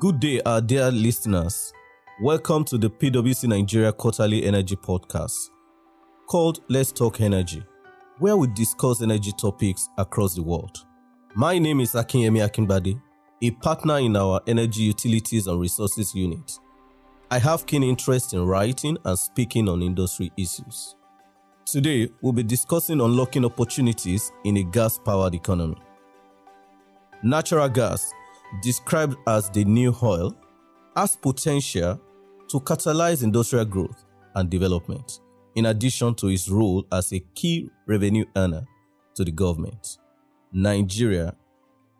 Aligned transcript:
Good 0.00 0.18
day, 0.18 0.40
our 0.46 0.62
dear 0.62 0.90
listeners. 0.90 1.74
Welcome 2.22 2.64
to 2.64 2.78
the 2.78 2.88
PwC 2.88 3.46
Nigeria 3.46 3.92
Quarterly 3.92 4.46
Energy 4.46 4.74
Podcast 4.74 5.50
called 6.26 6.60
Let's 6.70 6.90
Talk 6.90 7.20
Energy, 7.20 7.62
where 8.18 8.34
we 8.34 8.46
discuss 8.46 9.02
energy 9.02 9.30
topics 9.38 9.90
across 9.98 10.34
the 10.34 10.42
world. 10.42 10.86
My 11.34 11.58
name 11.58 11.80
is 11.80 11.92
Akinyemi 11.92 12.48
Akinbade, 12.48 12.98
a 13.42 13.50
partner 13.50 13.98
in 13.98 14.16
our 14.16 14.40
Energy 14.46 14.84
Utilities 14.84 15.46
and 15.46 15.60
Resources 15.60 16.14
unit. 16.14 16.50
I 17.30 17.38
have 17.38 17.66
keen 17.66 17.82
interest 17.82 18.32
in 18.32 18.46
writing 18.46 18.96
and 19.04 19.18
speaking 19.18 19.68
on 19.68 19.82
industry 19.82 20.32
issues. 20.38 20.96
Today, 21.66 22.08
we'll 22.22 22.32
be 22.32 22.42
discussing 22.42 23.02
unlocking 23.02 23.44
opportunities 23.44 24.32
in 24.46 24.56
a 24.56 24.62
gas 24.62 24.98
powered 24.98 25.34
economy. 25.34 25.76
Natural 27.22 27.68
gas, 27.68 28.14
described 28.62 29.16
as 29.26 29.48
the 29.50 29.64
new 29.64 29.94
oil, 30.02 30.36
has 30.96 31.16
potential 31.16 32.00
to 32.48 32.60
catalyze 32.60 33.22
industrial 33.22 33.64
growth 33.64 34.04
and 34.34 34.50
development, 34.50 35.20
in 35.54 35.66
addition 35.66 36.14
to 36.16 36.28
its 36.28 36.48
role 36.48 36.84
as 36.92 37.12
a 37.12 37.20
key 37.34 37.70
revenue 37.86 38.24
earner 38.36 38.66
to 39.14 39.24
the 39.24 39.30
government. 39.30 39.98
Nigeria 40.52 41.34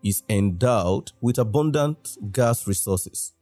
is 0.03 0.23
endowed 0.29 1.13
with 1.21 1.39
abundant 1.39 2.17
gas 2.33 2.67
resources 2.67 3.33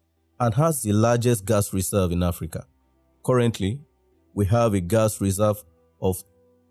and 0.40 0.54
has 0.54 0.82
the 0.82 0.92
largest 0.92 1.44
gas 1.44 1.72
reserve 1.72 2.12
in 2.12 2.22
Africa. 2.22 2.66
Currently, 3.24 3.80
we 4.34 4.46
have 4.46 4.74
a 4.74 4.80
gas 4.80 5.20
reserve 5.20 5.62
of 6.00 6.22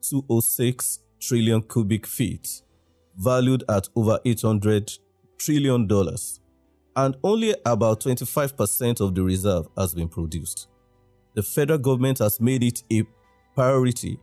206 0.01 0.99
trillion 1.19 1.61
cubic 1.61 2.05
feet, 2.05 2.61
valued 3.17 3.63
at 3.69 3.89
over 3.95 4.19
800 4.23 4.91
trillion 5.37 5.87
dollars, 5.87 6.39
and 6.95 7.15
only 7.23 7.55
about 7.65 8.01
25% 8.01 9.01
of 9.01 9.13
the 9.15 9.23
reserve 9.23 9.67
has 9.77 9.93
been 9.93 10.07
produced. 10.09 10.67
The 11.35 11.43
federal 11.43 11.79
government 11.79 12.19
has 12.19 12.41
made 12.41 12.63
it 12.63 12.83
a 12.91 13.03
priority 13.53 14.19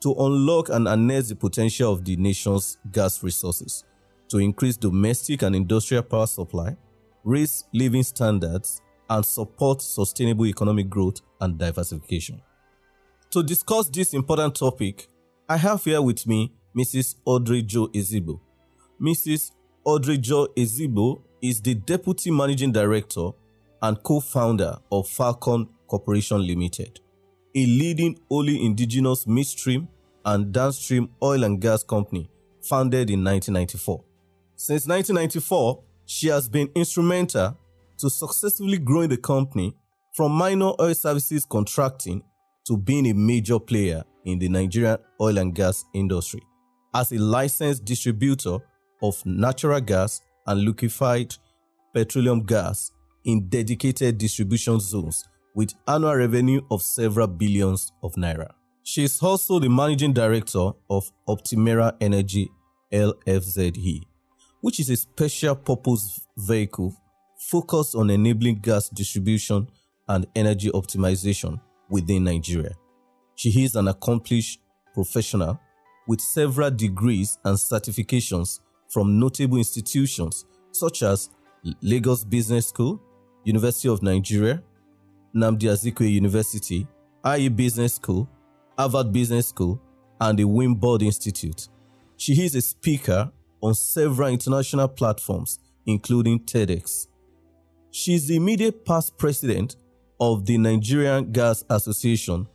to 0.00 0.14
unlock 0.14 0.68
and 0.68 0.86
harness 0.86 1.28
the 1.28 1.36
potential 1.36 1.92
of 1.92 2.04
the 2.04 2.16
nation's 2.16 2.78
gas 2.92 3.22
resources 3.22 3.84
to 4.28 4.38
increase 4.38 4.76
domestic 4.76 5.42
and 5.42 5.56
industrial 5.56 6.02
power 6.02 6.26
supply, 6.26 6.76
raise 7.24 7.64
living 7.72 8.02
standards, 8.02 8.80
and 9.10 9.24
support 9.24 9.80
sustainable 9.80 10.46
economic 10.46 10.88
growth 10.88 11.20
and 11.40 11.58
diversification. 11.58 12.40
To 13.30 13.42
discuss 13.42 13.88
this 13.88 14.14
important 14.14 14.54
topic, 14.54 15.08
I 15.48 15.56
have 15.56 15.84
here 15.84 16.02
with 16.02 16.26
me 16.26 16.52
Mrs. 16.76 17.16
Audrey 17.24 17.62
Joe-Ezigbo. 17.62 18.40
Mrs. 19.00 19.52
Audrey 19.88 20.18
Joe-Ezigbo 20.18 21.22
is 21.40 21.62
the 21.62 21.72
Deputy 21.72 22.30
Managing 22.30 22.72
Director 22.72 23.30
and 23.80 23.96
co-founder 24.02 24.76
of 24.92 25.08
Falcon 25.08 25.66
Corporation 25.86 26.46
Limited, 26.46 27.00
a 27.56 27.64
leading 27.64 28.18
wholly 28.28 28.62
indigenous 28.62 29.26
midstream 29.26 29.88
and 30.26 30.52
downstream 30.52 31.08
oil 31.22 31.42
and 31.44 31.58
gas 31.58 31.82
company 31.82 32.28
founded 32.60 33.08
in 33.08 33.24
1994. 33.24 34.04
Since 34.56 34.86
1994, 34.88 35.82
she 36.04 36.28
has 36.28 36.50
been 36.50 36.68
instrumental 36.74 37.56
to 37.96 38.10
successfully 38.10 38.76
growing 38.76 39.08
the 39.08 39.16
company 39.16 39.74
from 40.12 40.32
minor 40.32 40.72
oil 40.78 40.92
services 40.92 41.46
contracting 41.46 42.22
to 42.66 42.76
being 42.76 43.06
a 43.06 43.14
major 43.14 43.58
player 43.58 44.04
in 44.26 44.38
the 44.38 44.50
Nigerian 44.50 44.98
oil 45.18 45.38
and 45.38 45.54
gas 45.54 45.86
industry 45.94 46.42
as 46.94 47.10
a 47.10 47.16
licensed 47.16 47.86
distributor 47.86 48.58
of 49.02 49.24
natural 49.24 49.80
gas 49.80 50.20
and 50.46 50.60
liquefied 50.62 51.34
petroleum 51.94 52.44
gas 52.44 52.92
in 53.24 53.48
dedicated 53.48 54.18
distribution 54.18 54.80
zones 54.80 55.24
with 55.54 55.74
annual 55.86 56.14
revenue 56.14 56.60
of 56.70 56.82
several 56.82 57.26
billions 57.26 57.92
of 58.02 58.14
naira. 58.14 58.48
She 58.82 59.04
is 59.04 59.22
also 59.22 59.58
the 59.58 59.68
managing 59.68 60.12
director 60.12 60.70
of 60.88 61.10
Optimera 61.28 61.94
Energy 62.00 62.48
LFZE, 62.92 64.02
which 64.60 64.80
is 64.80 64.88
a 64.88 64.96
special 64.96 65.56
purpose 65.56 66.26
vehicle 66.36 66.96
focused 67.38 67.94
on 67.94 68.10
enabling 68.10 68.60
gas 68.60 68.88
distribution 68.88 69.68
and 70.08 70.26
energy 70.34 70.70
optimization 70.70 71.60
within 71.90 72.24
Nigeria. 72.24 72.72
She 73.34 73.50
is 73.62 73.76
an 73.76 73.88
accomplished 73.88 74.60
professional 74.94 75.60
with 76.06 76.20
several 76.20 76.70
degrees 76.70 77.38
and 77.44 77.56
certifications 77.56 78.60
from 78.88 79.18
notable 79.18 79.58
institutions 79.58 80.44
such 80.72 81.02
as 81.02 81.30
Lagos 81.82 82.24
Business 82.24 82.68
School, 82.68 83.00
University 83.44 83.88
of 83.88 84.02
Nigeria, 84.02 84.62
Nnamdi 85.34 85.68
Azikiwe 85.68 86.10
University, 86.10 86.86
IE 87.36 87.48
Business 87.48 87.94
School, 87.94 88.28
Harvard 88.78 89.12
Business 89.12 89.48
School, 89.48 89.80
and 90.20 90.38
the 90.38 90.44
Wimborne 90.44 91.02
Institute. 91.02 91.68
She 92.16 92.32
is 92.44 92.54
a 92.54 92.60
speaker 92.60 93.30
on 93.60 93.74
several 93.74 94.28
international 94.28 94.88
platforms, 94.88 95.58
including 95.86 96.40
TEDx. 96.40 97.08
She 97.90 98.14
is 98.14 98.28
the 98.28 98.36
immediate 98.36 98.84
past 98.84 99.16
president 99.18 99.76
of 100.20 100.46
the 100.46 100.58
Nigerian 100.58 101.32
Gas 101.32 101.64
Association 101.70 102.46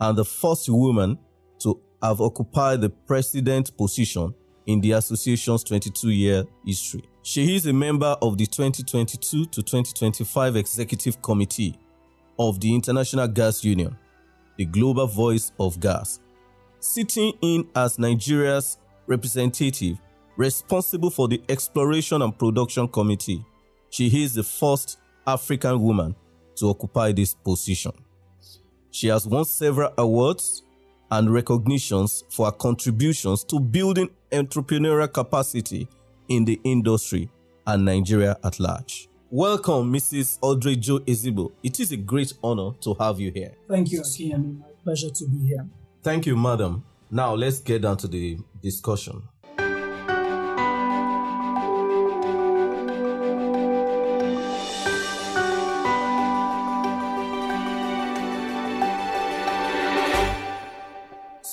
and 0.00 0.16
the 0.18 0.24
first 0.24 0.68
woman 0.68 1.18
to 1.60 1.80
have 2.02 2.20
occupied 2.20 2.80
the 2.82 2.90
president 2.90 3.76
position 3.76 4.34
in 4.66 4.80
the 4.80 4.92
association's 4.92 5.64
22 5.64 6.10
year 6.10 6.44
history. 6.64 7.02
She 7.22 7.56
is 7.56 7.66
a 7.66 7.72
member 7.72 8.16
of 8.22 8.36
the 8.36 8.46
2022 8.46 9.46
to 9.46 9.62
2025 9.62 10.56
Executive 10.56 11.20
Committee 11.22 11.78
of 12.38 12.60
the 12.60 12.74
International 12.74 13.26
Gas 13.28 13.64
Union, 13.64 13.96
the 14.56 14.64
global 14.64 15.06
voice 15.06 15.52
of 15.58 15.80
gas, 15.80 16.20
sitting 16.80 17.32
in 17.42 17.68
as 17.74 17.98
Nigeria's 17.98 18.78
representative 19.06 19.98
responsible 20.36 21.10
for 21.10 21.28
the 21.28 21.42
Exploration 21.48 22.22
and 22.22 22.36
Production 22.38 22.86
Committee. 22.88 23.44
She 23.90 24.22
is 24.22 24.34
the 24.34 24.42
first 24.42 24.98
African 25.26 25.80
woman 25.80 26.14
to 26.56 26.68
occupy 26.68 27.12
this 27.12 27.34
position. 27.34 27.92
She 28.90 29.08
has 29.08 29.26
won 29.26 29.44
several 29.44 29.92
awards 29.98 30.62
and 31.10 31.32
recognitions 31.32 32.24
for 32.30 32.46
her 32.46 32.52
contributions 32.52 33.44
to 33.44 33.60
building 33.60 34.10
entrepreneurial 34.32 35.12
capacity 35.12 35.88
in 36.28 36.44
the 36.44 36.60
industry 36.64 37.30
and 37.66 37.84
Nigeria 37.84 38.36
at 38.44 38.58
large. 38.60 39.08
Welcome, 39.30 39.92
Mrs. 39.92 40.38
Audrey 40.40 40.76
Joe-Ezigbo. 40.76 41.52
It 41.62 41.80
is 41.80 41.92
a 41.92 41.96
great 41.96 42.32
honor 42.42 42.72
to 42.80 42.94
have 42.94 43.18
you 43.20 43.32
here. 43.32 43.52
Thank 43.68 43.90
you. 43.90 44.02
My 44.02 44.68
pleasure 44.84 45.10
to 45.10 45.28
be 45.28 45.48
here. 45.48 45.66
Thank 46.02 46.26
you, 46.26 46.36
madam. 46.36 46.84
Now 47.10 47.34
let's 47.34 47.60
get 47.60 47.82
down 47.82 47.96
to 47.98 48.08
the 48.08 48.38
discussion. 48.62 49.22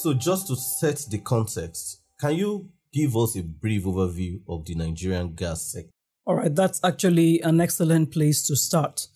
So, 0.04 0.14
just 0.14 0.48
to 0.48 0.58
set 0.58 1.06
the 1.10 1.20
context, 1.20 2.02
can 2.20 2.36
you 2.36 2.70
give 2.92 3.16
us 3.16 3.38
a 3.38 3.42
brief 3.42 3.86
overview 3.86 4.42
of 4.50 4.66
the 4.66 4.76
Nigerian 4.76 5.34
gas 5.34 5.72
sector? 5.72 5.92
All 6.26 6.36
right, 6.36 6.54
that's 6.54 6.84
actually 6.84 7.40
an 7.40 7.62
excellent 7.62 8.12
place 8.12 8.46
to 8.48 8.58
start. 8.58 9.08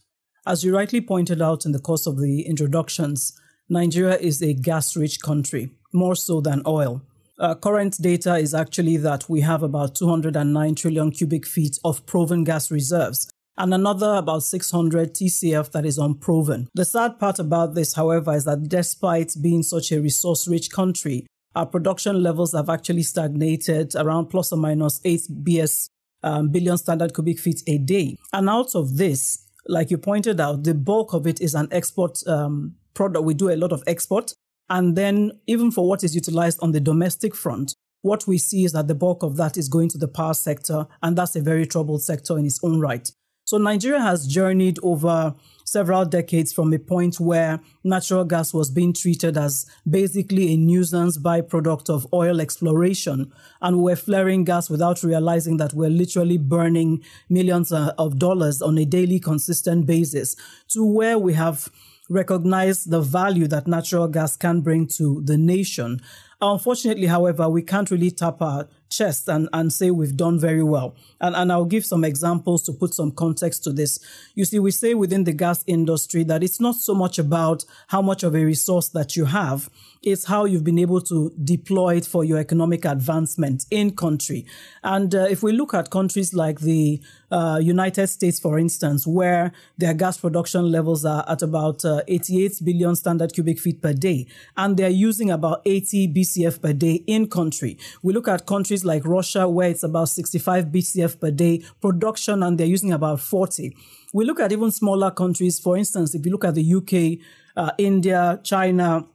As 0.45 0.63
you 0.63 0.73
rightly 0.73 1.01
pointed 1.01 1.41
out 1.41 1.65
in 1.65 1.73
the 1.73 1.79
course 1.79 2.07
of 2.07 2.21
the 2.21 2.43
introductions, 2.43 3.37
Nigeria 3.67 4.15
is 4.15 4.41
a 4.41 4.53
gas 4.53 4.95
rich 4.95 5.21
country, 5.21 5.71
more 5.91 6.15
so 6.15 6.39
than 6.39 6.61
oil. 6.65 7.01
Uh, 7.37 7.53
current 7.55 7.97
data 8.01 8.37
is 8.37 8.53
actually 8.53 8.95
that 8.95 9.27
we 9.27 9.41
have 9.41 9.63
about 9.63 9.93
209 9.93 10.75
trillion 10.75 11.11
cubic 11.11 11.45
feet 11.45 11.77
of 11.83 12.05
proven 12.05 12.45
gas 12.45 12.71
reserves 12.71 13.27
and 13.57 13.73
another 13.73 14.13
about 14.15 14.43
600 14.43 15.13
TCF 15.13 15.71
that 15.71 15.85
is 15.85 15.97
unproven. 15.97 16.67
The 16.73 16.85
sad 16.85 17.19
part 17.19 17.39
about 17.39 17.73
this, 17.73 17.93
however, 17.93 18.33
is 18.35 18.45
that 18.45 18.69
despite 18.69 19.33
being 19.41 19.63
such 19.63 19.91
a 19.91 19.99
resource 19.99 20.47
rich 20.47 20.71
country, 20.71 21.25
our 21.55 21.65
production 21.65 22.21
levels 22.21 22.53
have 22.53 22.69
actually 22.69 23.03
stagnated 23.03 23.95
around 23.95 24.27
plus 24.27 24.51
or 24.51 24.57
minus 24.57 25.01
8 25.03 25.21
BS 25.43 25.89
um, 26.23 26.49
billion 26.49 26.77
standard 26.77 27.13
cubic 27.15 27.39
feet 27.39 27.63
a 27.67 27.77
day. 27.77 28.17
And 28.31 28.49
out 28.49 28.75
of 28.75 28.97
this, 28.97 29.45
like 29.67 29.89
you 29.89 29.97
pointed 29.97 30.39
out, 30.39 30.63
the 30.63 30.73
bulk 30.73 31.13
of 31.13 31.25
it 31.25 31.41
is 31.41 31.55
an 31.55 31.67
export 31.71 32.25
um, 32.27 32.75
product. 32.93 33.25
We 33.25 33.33
do 33.33 33.49
a 33.49 33.55
lot 33.55 33.71
of 33.71 33.83
export. 33.87 34.33
And 34.69 34.95
then, 34.95 35.31
even 35.47 35.71
for 35.71 35.87
what 35.87 36.03
is 36.03 36.13
utilized 36.13 36.59
on 36.61 36.73
the 36.73 36.79
domestic 36.79 37.33
front, 37.35 37.73
what 38.01 38.27
we 38.27 38.37
see 38.37 38.63
is 38.63 38.73
that 38.73 38.87
the 38.87 38.95
bulk 38.95 39.23
of 39.23 39.37
that 39.37 39.57
is 39.57 39.69
going 39.69 39.89
to 39.89 39.97
the 39.97 40.07
power 40.07 40.33
sector, 40.33 40.87
and 41.01 41.17
that's 41.17 41.35
a 41.35 41.41
very 41.41 41.65
troubled 41.65 42.03
sector 42.03 42.37
in 42.37 42.45
its 42.45 42.59
own 42.63 42.79
right. 42.79 43.09
So 43.47 43.57
Nigeria 43.57 44.01
has 44.01 44.27
journeyed 44.27 44.77
over 44.83 45.33
several 45.63 46.03
decades 46.03 46.51
from 46.51 46.73
a 46.73 46.79
point 46.79 47.17
where 47.17 47.61
natural 47.81 48.25
gas 48.25 48.53
was 48.53 48.69
being 48.69 48.91
treated 48.91 49.37
as 49.37 49.65
basically 49.89 50.53
a 50.53 50.57
nuisance 50.57 51.17
byproduct 51.17 51.89
of 51.89 52.05
oil 52.11 52.41
exploration. 52.41 53.31
And 53.61 53.81
we're 53.81 53.95
flaring 53.95 54.43
gas 54.43 54.69
without 54.69 55.01
realizing 55.01 55.55
that 55.57 55.71
we're 55.73 55.89
literally 55.89 56.37
burning 56.37 57.01
millions 57.29 57.71
of 57.71 58.19
dollars 58.19 58.61
on 58.61 58.77
a 58.77 58.83
daily 58.83 59.21
consistent 59.21 59.85
basis 59.85 60.35
to 60.73 60.83
where 60.85 61.17
we 61.17 61.31
have 61.35 61.69
recognized 62.09 62.91
the 62.91 62.99
value 62.99 63.47
that 63.47 63.65
natural 63.65 64.09
gas 64.09 64.35
can 64.35 64.59
bring 64.59 64.87
to 64.87 65.21
the 65.23 65.37
nation. 65.37 66.01
Unfortunately, 66.41 67.07
however, 67.07 67.47
we 67.47 67.61
can't 67.61 67.89
really 67.91 68.11
tap 68.11 68.41
our 68.41 68.67
chest 68.89 69.27
and, 69.27 69.49
and 69.53 69.71
say 69.71 69.91
we've 69.91 70.15
done 70.15 70.39
very 70.39 70.63
well. 70.63 70.95
And, 71.19 71.35
and 71.35 71.51
I'll 71.51 71.65
give 71.65 71.85
some 71.85 72.03
examples 72.03 72.63
to 72.63 72.73
put 72.73 72.93
some 72.93 73.11
context 73.11 73.63
to 73.65 73.71
this. 73.71 73.99
You 74.35 74.45
see, 74.45 74.59
we 74.59 74.71
say 74.71 74.93
within 74.93 75.23
the 75.23 75.33
gas 75.33 75.63
industry 75.67 76.23
that 76.25 76.43
it's 76.43 76.59
not 76.59 76.75
so 76.75 76.93
much 76.93 77.19
about 77.19 77.65
how 77.87 78.01
much 78.01 78.23
of 78.23 78.35
a 78.35 78.43
resource 78.43 78.89
that 78.89 79.15
you 79.15 79.25
have, 79.25 79.69
it's 80.03 80.25
how 80.25 80.45
you've 80.45 80.63
been 80.63 80.79
able 80.79 81.01
to 81.01 81.31
deploy 81.43 81.95
it 81.95 82.05
for 82.05 82.23
your 82.23 82.37
economic 82.37 82.85
advancement 82.85 83.65
in 83.71 83.95
country. 83.95 84.45
And 84.83 85.13
uh, 85.13 85.27
if 85.29 85.43
we 85.43 85.51
look 85.51 85.73
at 85.73 85.89
countries 85.89 86.33
like 86.33 86.59
the 86.59 87.01
uh, 87.31 87.59
United 87.61 88.07
States, 88.07 88.39
for 88.39 88.57
instance, 88.57 89.05
where 89.05 89.51
their 89.77 89.93
gas 89.93 90.17
production 90.17 90.71
levels 90.71 91.03
are 91.03 91.25
at 91.27 91.41
about 91.41 91.83
uh, 91.83 92.01
88 92.07 92.53
billion 92.63 92.95
standard 92.95 93.33
cubic 93.33 93.59
feet 93.59 93.81
per 93.81 93.93
day, 93.93 94.27
and 94.55 94.77
they're 94.77 94.89
using 94.89 95.31
about 95.31 95.61
80 95.65 96.13
BCF 96.13 96.61
per 96.61 96.73
day 96.73 97.03
in 97.07 97.27
country. 97.27 97.77
We 98.01 98.13
look 98.13 98.27
at 98.27 98.45
countries 98.45 98.76
like 98.85 99.05
Russia, 99.05 99.47
where 99.47 99.69
it's 99.69 99.83
about 99.83 100.09
65 100.09 100.65
BCF 100.65 101.19
per 101.19 101.31
day 101.31 101.63
production, 101.81 102.43
and 102.43 102.57
they're 102.57 102.67
using 102.67 102.91
about 102.91 103.19
40. 103.19 103.75
We 104.13 104.25
look 104.25 104.39
at 104.39 104.51
even 104.51 104.71
smaller 104.71 105.11
countries, 105.11 105.59
for 105.59 105.77
instance, 105.77 106.15
if 106.15 106.25
you 106.25 106.31
look 106.31 106.45
at 106.45 106.55
the 106.55 106.73
UK, 106.73 107.19
uh, 107.55 107.71
India, 107.77 108.39
China, 108.43 109.05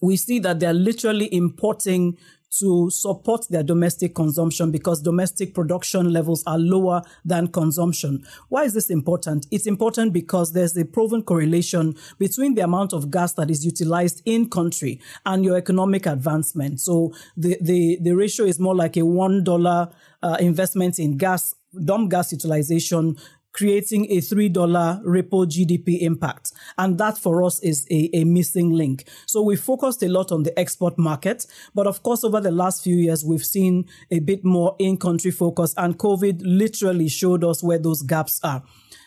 we 0.00 0.16
see 0.16 0.38
that 0.40 0.60
they're 0.60 0.72
literally 0.72 1.32
importing 1.34 2.16
to 2.50 2.90
support 2.90 3.46
their 3.50 3.62
domestic 3.62 4.14
consumption 4.14 4.70
because 4.70 5.02
domestic 5.02 5.54
production 5.54 6.12
levels 6.12 6.42
are 6.46 6.58
lower 6.58 7.02
than 7.24 7.48
consumption. 7.48 8.24
Why 8.48 8.64
is 8.64 8.74
this 8.74 8.90
important? 8.90 9.46
It's 9.50 9.66
important 9.66 10.12
because 10.12 10.52
there's 10.52 10.76
a 10.76 10.84
proven 10.84 11.22
correlation 11.22 11.96
between 12.18 12.54
the 12.54 12.62
amount 12.62 12.92
of 12.92 13.10
gas 13.10 13.34
that 13.34 13.50
is 13.50 13.64
utilized 13.64 14.22
in 14.24 14.48
country 14.48 15.00
and 15.26 15.44
your 15.44 15.56
economic 15.56 16.06
advancement. 16.06 16.80
So 16.80 17.12
the, 17.36 17.58
the, 17.60 17.98
the 18.00 18.12
ratio 18.14 18.46
is 18.46 18.58
more 18.58 18.74
like 18.74 18.96
a 18.96 19.00
$1 19.00 19.92
uh, 20.22 20.36
investment 20.40 20.98
in 20.98 21.16
gas 21.16 21.54
dump 21.84 22.10
gas 22.10 22.32
utilization 22.32 23.16
creating 23.58 24.06
a 24.12 24.18
$3 24.18 25.00
ripple 25.04 25.44
GDP 25.44 26.02
impact. 26.02 26.52
And 26.78 26.96
that 26.98 27.18
for 27.18 27.42
us 27.42 27.58
is 27.58 27.88
a, 27.90 28.08
a 28.12 28.22
missing 28.22 28.70
link. 28.70 29.04
So 29.26 29.42
we 29.42 29.56
focused 29.56 30.00
a 30.04 30.08
lot 30.08 30.30
on 30.30 30.44
the 30.44 30.56
export 30.56 30.96
market. 30.96 31.44
But 31.74 31.88
of 31.88 32.04
course, 32.04 32.22
over 32.22 32.40
the 32.40 32.52
last 32.52 32.84
few 32.84 32.94
years, 32.94 33.24
we've 33.24 33.44
seen 33.44 33.86
a 34.12 34.20
bit 34.20 34.44
more 34.44 34.76
in 34.78 34.96
country 34.96 35.32
focus 35.32 35.74
and 35.76 35.98
COVID 35.98 36.40
literally 36.44 37.08
showed 37.08 37.42
us 37.42 37.60
where 37.60 37.80
those 37.80 38.02
gaps 38.02 38.38
are. 38.44 38.62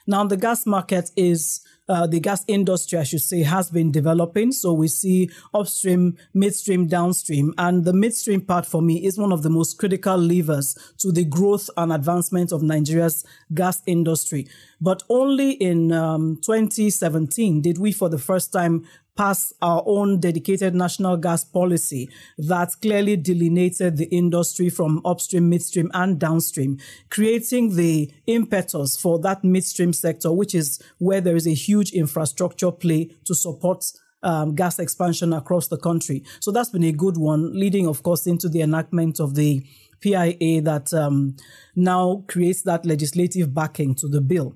Now, 0.08 0.24
the 0.26 0.38
gas 0.38 0.66
market 0.66 1.12
is 1.16 1.62
uh, 1.92 2.08
the 2.08 2.20
gas 2.22 2.46
industry, 2.48 2.98
I 3.00 3.04
should 3.04 3.22
say, 3.22 3.44
has 3.44 3.70
been 3.70 3.92
developing. 3.92 4.54
So 4.54 4.72
we 4.72 4.88
see 4.88 5.30
upstream, 5.54 6.18
midstream, 6.34 6.88
downstream. 6.88 7.54
And 7.58 7.84
the 7.84 7.92
midstream 7.92 8.42
part 8.42 8.66
for 8.66 8.82
me 8.82 9.06
is 9.06 9.18
one 9.18 9.34
of 9.34 9.44
the 9.44 9.50
most 9.50 9.78
critical 9.78 10.16
levers 10.18 10.78
to 11.00 11.12
the 11.12 11.26
growth 11.26 11.70
and 11.76 11.92
advancement 11.92 12.54
of 12.54 12.64
Nigeria's 12.64 13.26
gas 13.54 13.82
industry. 13.86 14.48
But 14.80 15.04
only 15.10 15.52
in 15.52 15.92
um, 15.92 16.38
2017 16.42 17.62
did 17.62 17.78
we, 17.78 17.92
for 17.92 18.08
the 18.08 18.18
first 18.18 18.54
time, 18.54 18.88
pass 19.18 19.54
our 19.62 19.84
own 19.86 20.20
dedicated 20.20 20.74
national 20.74 21.18
gas 21.18 21.44
policy 21.44 22.10
that 22.38 22.70
clearly 22.82 23.18
delineated 23.18 23.98
the 23.98 24.06
industry 24.06 24.70
from 24.70 25.02
upstream, 25.06 25.50
midstream, 25.50 25.92
and 25.94 26.20
downstream, 26.20 26.78
creating 27.10 27.76
the 27.76 28.12
impetus 28.28 28.98
for 28.98 29.20
that 29.20 29.44
midstream 29.44 29.94
sector, 29.94 30.32
which 30.32 30.56
is 30.56 30.82
where 30.98 31.22
there 31.22 31.36
is 31.36 31.48
a 31.48 31.54
huge 31.54 31.92
infrastructure 31.92 32.72
play 32.72 33.12
to 33.26 33.36
support 33.36 33.86
um, 34.24 34.56
gas 34.56 34.80
expansion 34.80 35.34
across 35.34 35.68
the 35.68 35.78
country. 35.78 36.24
So 36.40 36.52
that's 36.52 36.70
been 36.70 36.84
a 36.84 36.92
good 36.92 37.18
one, 37.18 37.54
leading, 37.54 37.88
of 37.88 38.04
course, 38.04 38.28
into 38.28 38.48
the 38.48 38.62
enactment 38.62 39.20
of 39.20 39.36
the 39.36 39.66
PIA 40.02 40.62
that 40.62 40.94
um, 40.94 41.36
now 41.76 42.24
creates 42.28 42.64
that 42.64 42.86
legislative 42.86 43.54
backing 43.54 43.96
to 43.96 44.08
the 44.08 44.22
bill. 44.22 44.56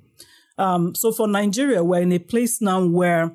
Um, 0.58 0.96
so 0.96 1.12
for 1.12 1.28
Nigeria, 1.28 1.84
we're 1.84 2.02
in 2.02 2.14
a 2.14 2.20
place 2.20 2.62
now 2.62 2.86
where 2.86 3.32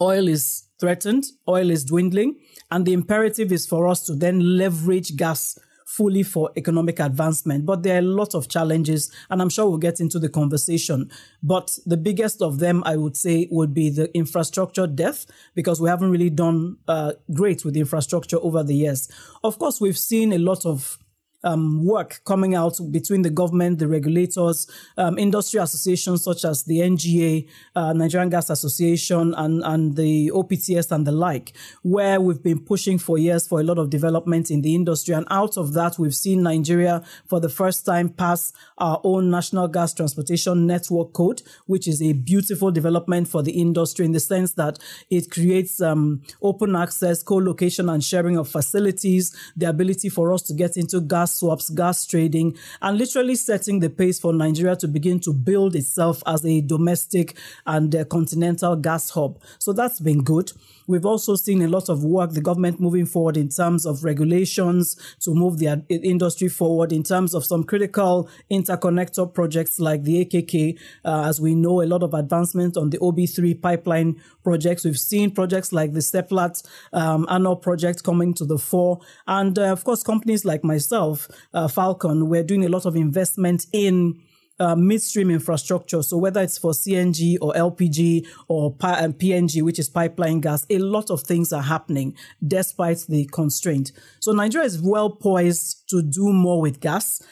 oil 0.00 0.28
is 0.28 0.64
threatened, 0.78 1.26
oil 1.48 1.70
is 1.70 1.84
dwindling, 1.84 2.36
and 2.70 2.86
the 2.86 2.92
imperative 2.92 3.52
is 3.52 3.66
for 3.66 3.86
us 3.86 4.04
to 4.06 4.14
then 4.14 4.56
leverage 4.56 5.16
gas 5.16 5.58
fully 5.84 6.22
for 6.22 6.52
economic 6.56 7.00
advancement. 7.00 7.66
But 7.66 7.82
there 7.82 7.96
are 7.96 7.98
a 7.98 8.02
lot 8.02 8.34
of 8.34 8.48
challenges, 8.48 9.10
and 9.28 9.42
I'm 9.42 9.50
sure 9.50 9.68
we'll 9.68 9.78
get 9.78 9.98
into 9.98 10.20
the 10.20 10.28
conversation. 10.28 11.10
But 11.42 11.76
the 11.84 11.96
biggest 11.96 12.40
of 12.40 12.60
them, 12.60 12.82
I 12.86 12.96
would 12.96 13.16
say, 13.16 13.48
would 13.50 13.74
be 13.74 13.90
the 13.90 14.08
infrastructure 14.16 14.86
death, 14.86 15.26
because 15.54 15.80
we 15.80 15.88
haven't 15.88 16.12
really 16.12 16.30
done 16.30 16.76
uh, 16.86 17.14
great 17.34 17.64
with 17.64 17.76
infrastructure 17.76 18.38
over 18.40 18.62
the 18.62 18.74
years. 18.74 19.10
Of 19.42 19.58
course, 19.58 19.80
we've 19.80 19.98
seen 19.98 20.32
a 20.32 20.38
lot 20.38 20.64
of 20.64 20.96
um, 21.44 21.84
work 21.84 22.20
coming 22.24 22.54
out 22.54 22.78
between 22.90 23.22
the 23.22 23.30
government, 23.30 23.78
the 23.78 23.88
regulators, 23.88 24.66
um, 24.96 25.18
industry 25.18 25.60
associations 25.60 26.22
such 26.24 26.44
as 26.44 26.64
the 26.64 26.78
NGA, 26.78 27.48
uh, 27.74 27.92
Nigerian 27.92 28.28
Gas 28.28 28.50
Association, 28.50 29.34
and, 29.34 29.62
and 29.64 29.96
the 29.96 30.30
OPTS 30.32 30.90
and 30.90 31.06
the 31.06 31.12
like, 31.12 31.52
where 31.82 32.20
we've 32.20 32.42
been 32.42 32.60
pushing 32.60 32.98
for 32.98 33.18
years 33.18 33.46
for 33.46 33.60
a 33.60 33.62
lot 33.62 33.78
of 33.78 33.90
development 33.90 34.50
in 34.50 34.62
the 34.62 34.74
industry. 34.74 35.14
And 35.14 35.26
out 35.30 35.56
of 35.56 35.72
that, 35.74 35.98
we've 35.98 36.14
seen 36.14 36.42
Nigeria 36.42 37.02
for 37.26 37.40
the 37.40 37.48
first 37.48 37.86
time 37.86 38.08
pass 38.08 38.52
our 38.78 39.00
own 39.04 39.30
National 39.30 39.68
Gas 39.68 39.94
Transportation 39.94 40.66
Network 40.66 41.12
Code, 41.12 41.42
which 41.66 41.88
is 41.88 42.02
a 42.02 42.12
beautiful 42.12 42.70
development 42.70 43.28
for 43.28 43.42
the 43.42 43.52
industry 43.52 44.04
in 44.04 44.12
the 44.12 44.20
sense 44.20 44.52
that 44.52 44.78
it 45.08 45.30
creates 45.30 45.80
um, 45.80 46.22
open 46.42 46.76
access, 46.76 47.22
co-location 47.22 47.88
and 47.88 48.04
sharing 48.04 48.36
of 48.36 48.48
facilities, 48.48 49.34
the 49.56 49.68
ability 49.68 50.08
for 50.08 50.32
us 50.32 50.42
to 50.42 50.54
get 50.54 50.76
into 50.76 51.00
gas 51.00 51.29
gas 51.30 51.38
swaps, 51.38 51.70
gas 51.70 52.06
trading, 52.06 52.56
and 52.82 52.98
literally 52.98 53.36
setting 53.36 53.80
the 53.80 53.88
pace 53.90 54.18
for 54.18 54.32
Nigeria 54.32 54.76
to 54.76 54.88
begin 54.88 55.20
to 55.20 55.32
build 55.32 55.76
itself 55.76 56.22
as 56.26 56.44
a 56.44 56.60
domestic 56.60 57.36
and 57.66 57.94
continental 58.10 58.76
gas 58.76 59.10
hub. 59.10 59.38
So 59.58 59.72
that's 59.72 60.00
been 60.00 60.22
good. 60.24 60.52
We've 60.90 61.06
also 61.06 61.36
seen 61.36 61.62
a 61.62 61.68
lot 61.68 61.88
of 61.88 62.02
work, 62.02 62.32
the 62.32 62.40
government 62.40 62.80
moving 62.80 63.06
forward 63.06 63.36
in 63.36 63.48
terms 63.48 63.86
of 63.86 64.02
regulations 64.02 64.96
to 65.20 65.32
move 65.32 65.58
the 65.58 65.84
industry 65.88 66.48
forward, 66.48 66.92
in 66.92 67.04
terms 67.04 67.32
of 67.32 67.44
some 67.44 67.62
critical 67.62 68.28
interconnector 68.50 69.32
projects 69.32 69.78
like 69.78 70.02
the 70.02 70.24
AKK. 70.24 70.76
Uh, 71.04 71.26
as 71.28 71.40
we 71.40 71.54
know, 71.54 71.80
a 71.80 71.86
lot 71.86 72.02
of 72.02 72.12
advancement 72.12 72.76
on 72.76 72.90
the 72.90 72.98
OB3 72.98 73.62
pipeline 73.62 74.20
projects. 74.42 74.84
We've 74.84 74.98
seen 74.98 75.30
projects 75.30 75.72
like 75.72 75.92
the 75.92 76.00
Seplat 76.00 76.66
um, 76.92 77.24
ANOH 77.26 77.62
project 77.62 78.02
coming 78.02 78.34
to 78.34 78.44
the 78.44 78.58
fore. 78.58 78.98
And 79.28 79.56
uh, 79.58 79.70
of 79.70 79.84
course, 79.84 80.02
companies 80.02 80.44
like 80.44 80.64
myself, 80.64 81.19
uh, 81.54 81.68
Falcon, 81.68 82.28
we're 82.28 82.44
doing 82.44 82.64
a 82.64 82.68
lot 82.68 82.86
of 82.86 82.96
investment 82.96 83.66
in 83.72 84.20
uh, 84.60 84.76
midstream 84.76 85.30
infrastructure. 85.30 86.02
So 86.02 86.18
whether 86.18 86.42
it's 86.42 86.58
for 86.58 86.72
CNG 86.72 87.38
or 87.40 87.52
LPG 87.54 88.26
or 88.46 88.72
PNG, 88.76 89.62
which 89.62 89.78
is 89.78 89.88
pipeline 89.88 90.40
gas, 90.40 90.66
a 90.70 90.78
lot 90.78 91.10
of 91.10 91.22
things 91.22 91.52
are 91.52 91.62
happening 91.62 92.14
despite 92.46 92.98
the 93.08 93.24
constraint. 93.32 93.90
So 94.20 94.32
Nigeria 94.32 94.66
is 94.66 94.80
well 94.80 95.10
poised 95.10 95.88
to 95.88 96.02
do 96.02 96.32
more 96.32 96.60
with 96.60 96.80
gas. 96.80 97.22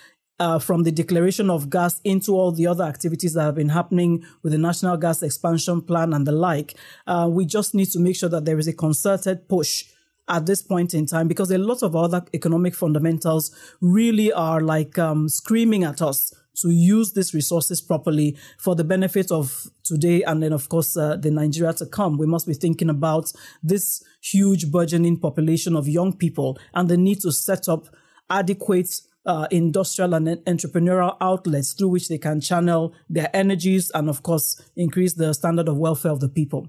Uh, 0.40 0.56
from 0.56 0.84
the 0.84 0.92
declaration 0.92 1.50
of 1.50 1.68
gas 1.68 2.00
into 2.04 2.30
all 2.30 2.52
the 2.52 2.64
other 2.64 2.84
activities 2.84 3.34
that 3.34 3.42
have 3.42 3.56
been 3.56 3.70
happening 3.70 4.24
with 4.44 4.52
the 4.52 4.58
national 4.58 4.96
gas 4.96 5.20
expansion 5.20 5.82
plan 5.82 6.12
and 6.12 6.28
the 6.28 6.30
like, 6.30 6.76
uh, 7.08 7.28
we 7.28 7.44
just 7.44 7.74
need 7.74 7.86
to 7.86 7.98
make 7.98 8.14
sure 8.14 8.28
that 8.28 8.44
there 8.44 8.56
is 8.56 8.68
a 8.68 8.72
concerted 8.72 9.48
push 9.48 9.86
at 10.28 10.46
this 10.46 10.62
point 10.62 10.94
in 10.94 11.06
time 11.06 11.28
because 11.28 11.50
a 11.50 11.58
lot 11.58 11.82
of 11.82 11.96
other 11.96 12.24
economic 12.34 12.74
fundamentals 12.74 13.54
really 13.80 14.32
are 14.32 14.60
like 14.60 14.98
um, 14.98 15.28
screaming 15.28 15.84
at 15.84 16.02
us 16.02 16.32
to 16.62 16.70
use 16.70 17.12
these 17.12 17.34
resources 17.34 17.80
properly 17.80 18.36
for 18.58 18.74
the 18.74 18.84
benefit 18.84 19.30
of 19.30 19.66
today 19.84 20.22
and 20.24 20.42
then, 20.42 20.52
of 20.52 20.68
course, 20.68 20.96
uh, 20.96 21.16
the 21.16 21.30
Nigeria 21.30 21.72
to 21.74 21.86
come. 21.86 22.18
We 22.18 22.26
must 22.26 22.46
be 22.46 22.54
thinking 22.54 22.90
about 22.90 23.32
this 23.62 24.02
huge 24.22 24.70
burgeoning 24.70 25.18
population 25.20 25.76
of 25.76 25.88
young 25.88 26.12
people 26.16 26.58
and 26.74 26.88
the 26.88 26.96
need 26.96 27.20
to 27.20 27.32
set 27.32 27.68
up 27.68 27.86
adequate 28.28 29.00
uh, 29.26 29.46
industrial 29.50 30.14
and 30.14 30.26
entrepreneurial 30.46 31.16
outlets 31.20 31.74
through 31.74 31.88
which 31.88 32.08
they 32.08 32.18
can 32.18 32.40
channel 32.40 32.94
their 33.08 33.30
energies 33.34 33.90
and, 33.94 34.08
of 34.08 34.22
course, 34.22 34.60
increase 34.76 35.14
the 35.14 35.32
standard 35.34 35.68
of 35.68 35.76
welfare 35.76 36.12
of 36.12 36.20
the 36.20 36.28
people. 36.28 36.68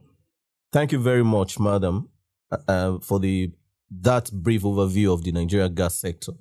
Thank 0.71 0.91
you 0.91 0.99
very 0.99 1.23
much, 1.23 1.59
madam, 1.59 2.09
uh, 2.51 2.57
uh 2.67 2.99
for 2.99 3.19
the 3.19 3.51
that 3.91 4.31
brief 4.31 4.61
overview 4.63 5.11
of 5.13 5.23
the 5.23 5.31
Nigeria 5.31 5.69
gas 5.69 5.95
sector. 5.95 6.33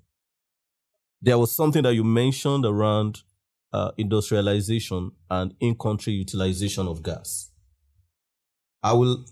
There 1.20 1.38
was 1.38 1.54
something 1.54 1.82
that 1.82 1.94
you 1.94 2.04
mentioned 2.04 2.64
around 2.64 3.22
uh, 3.72 3.90
industrialization 3.96 5.12
and 5.30 5.54
in-country 5.60 6.12
utilization 6.12 6.86
of 6.86 7.02
gas. 7.02 7.50
I 8.82 8.92
will 8.92 9.24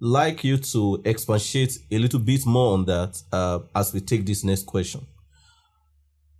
like 0.00 0.44
you 0.44 0.58
to 0.58 1.00
expatiate 1.04 1.78
a 1.90 1.98
little 1.98 2.18
bit 2.18 2.44
more 2.44 2.74
on 2.74 2.84
that 2.86 3.22
uh, 3.32 3.60
as 3.74 3.94
we 3.94 4.00
take 4.00 4.26
this 4.26 4.44
next 4.44 4.66
question. 4.66 5.06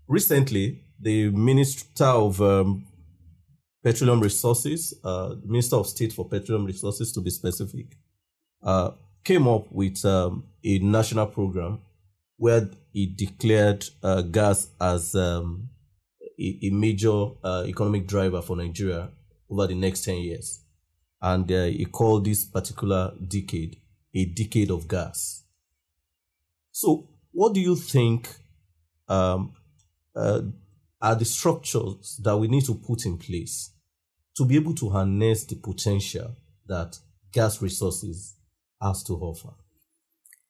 Recently, 0.08 0.82
the 1.00 1.30
Minister 1.30 2.04
of 2.04 2.40
um, 2.42 2.84
Petroleum 3.82 4.20
Resources, 4.20 4.94
uh, 5.04 5.36
Minister 5.44 5.76
of 5.76 5.86
State 5.86 6.12
for 6.12 6.28
Petroleum 6.28 6.66
Resources 6.66 7.12
to 7.12 7.20
be 7.20 7.30
specific, 7.30 7.96
uh, 8.62 8.90
came 9.24 9.46
up 9.48 9.70
with 9.70 10.04
um, 10.04 10.44
a 10.64 10.78
national 10.78 11.26
program 11.26 11.80
where 12.36 12.68
he 12.92 13.06
declared 13.06 13.84
uh, 14.02 14.22
gas 14.22 14.68
as 14.80 15.14
um, 15.14 15.68
a, 16.38 16.58
a, 16.62 16.70
major 16.70 17.28
uh, 17.44 17.64
economic 17.66 18.06
driver 18.06 18.42
for 18.42 18.56
Nigeria 18.56 19.10
over 19.50 19.66
the 19.66 19.74
next 19.74 20.04
10 20.04 20.16
years 20.18 20.60
and 21.20 21.50
uh, 21.52 21.64
he 21.64 21.84
called 21.84 22.24
this 22.24 22.44
particular 22.44 23.12
decade 23.28 23.76
a 24.14 24.24
decade 24.26 24.70
of 24.70 24.88
gas. 24.88 25.44
So, 26.70 27.08
what 27.32 27.54
do 27.54 27.60
you 27.60 27.76
think 27.76 28.28
um, 29.08 29.54
uh, 30.14 30.42
are 31.00 31.14
the 31.14 31.24
structures 31.24 32.20
that 32.22 32.36
we 32.36 32.48
need 32.48 32.64
to 32.66 32.74
put 32.74 33.06
in 33.06 33.16
place 33.16 33.70
to 34.36 34.44
be 34.44 34.56
able 34.56 34.74
to 34.74 34.90
harness 34.90 35.44
the 35.44 35.56
potential 35.56 36.36
that 36.66 36.98
gas 37.32 37.60
resources 37.62 38.34
has 38.82 39.02
to 39.04 39.14
offer? 39.14 39.50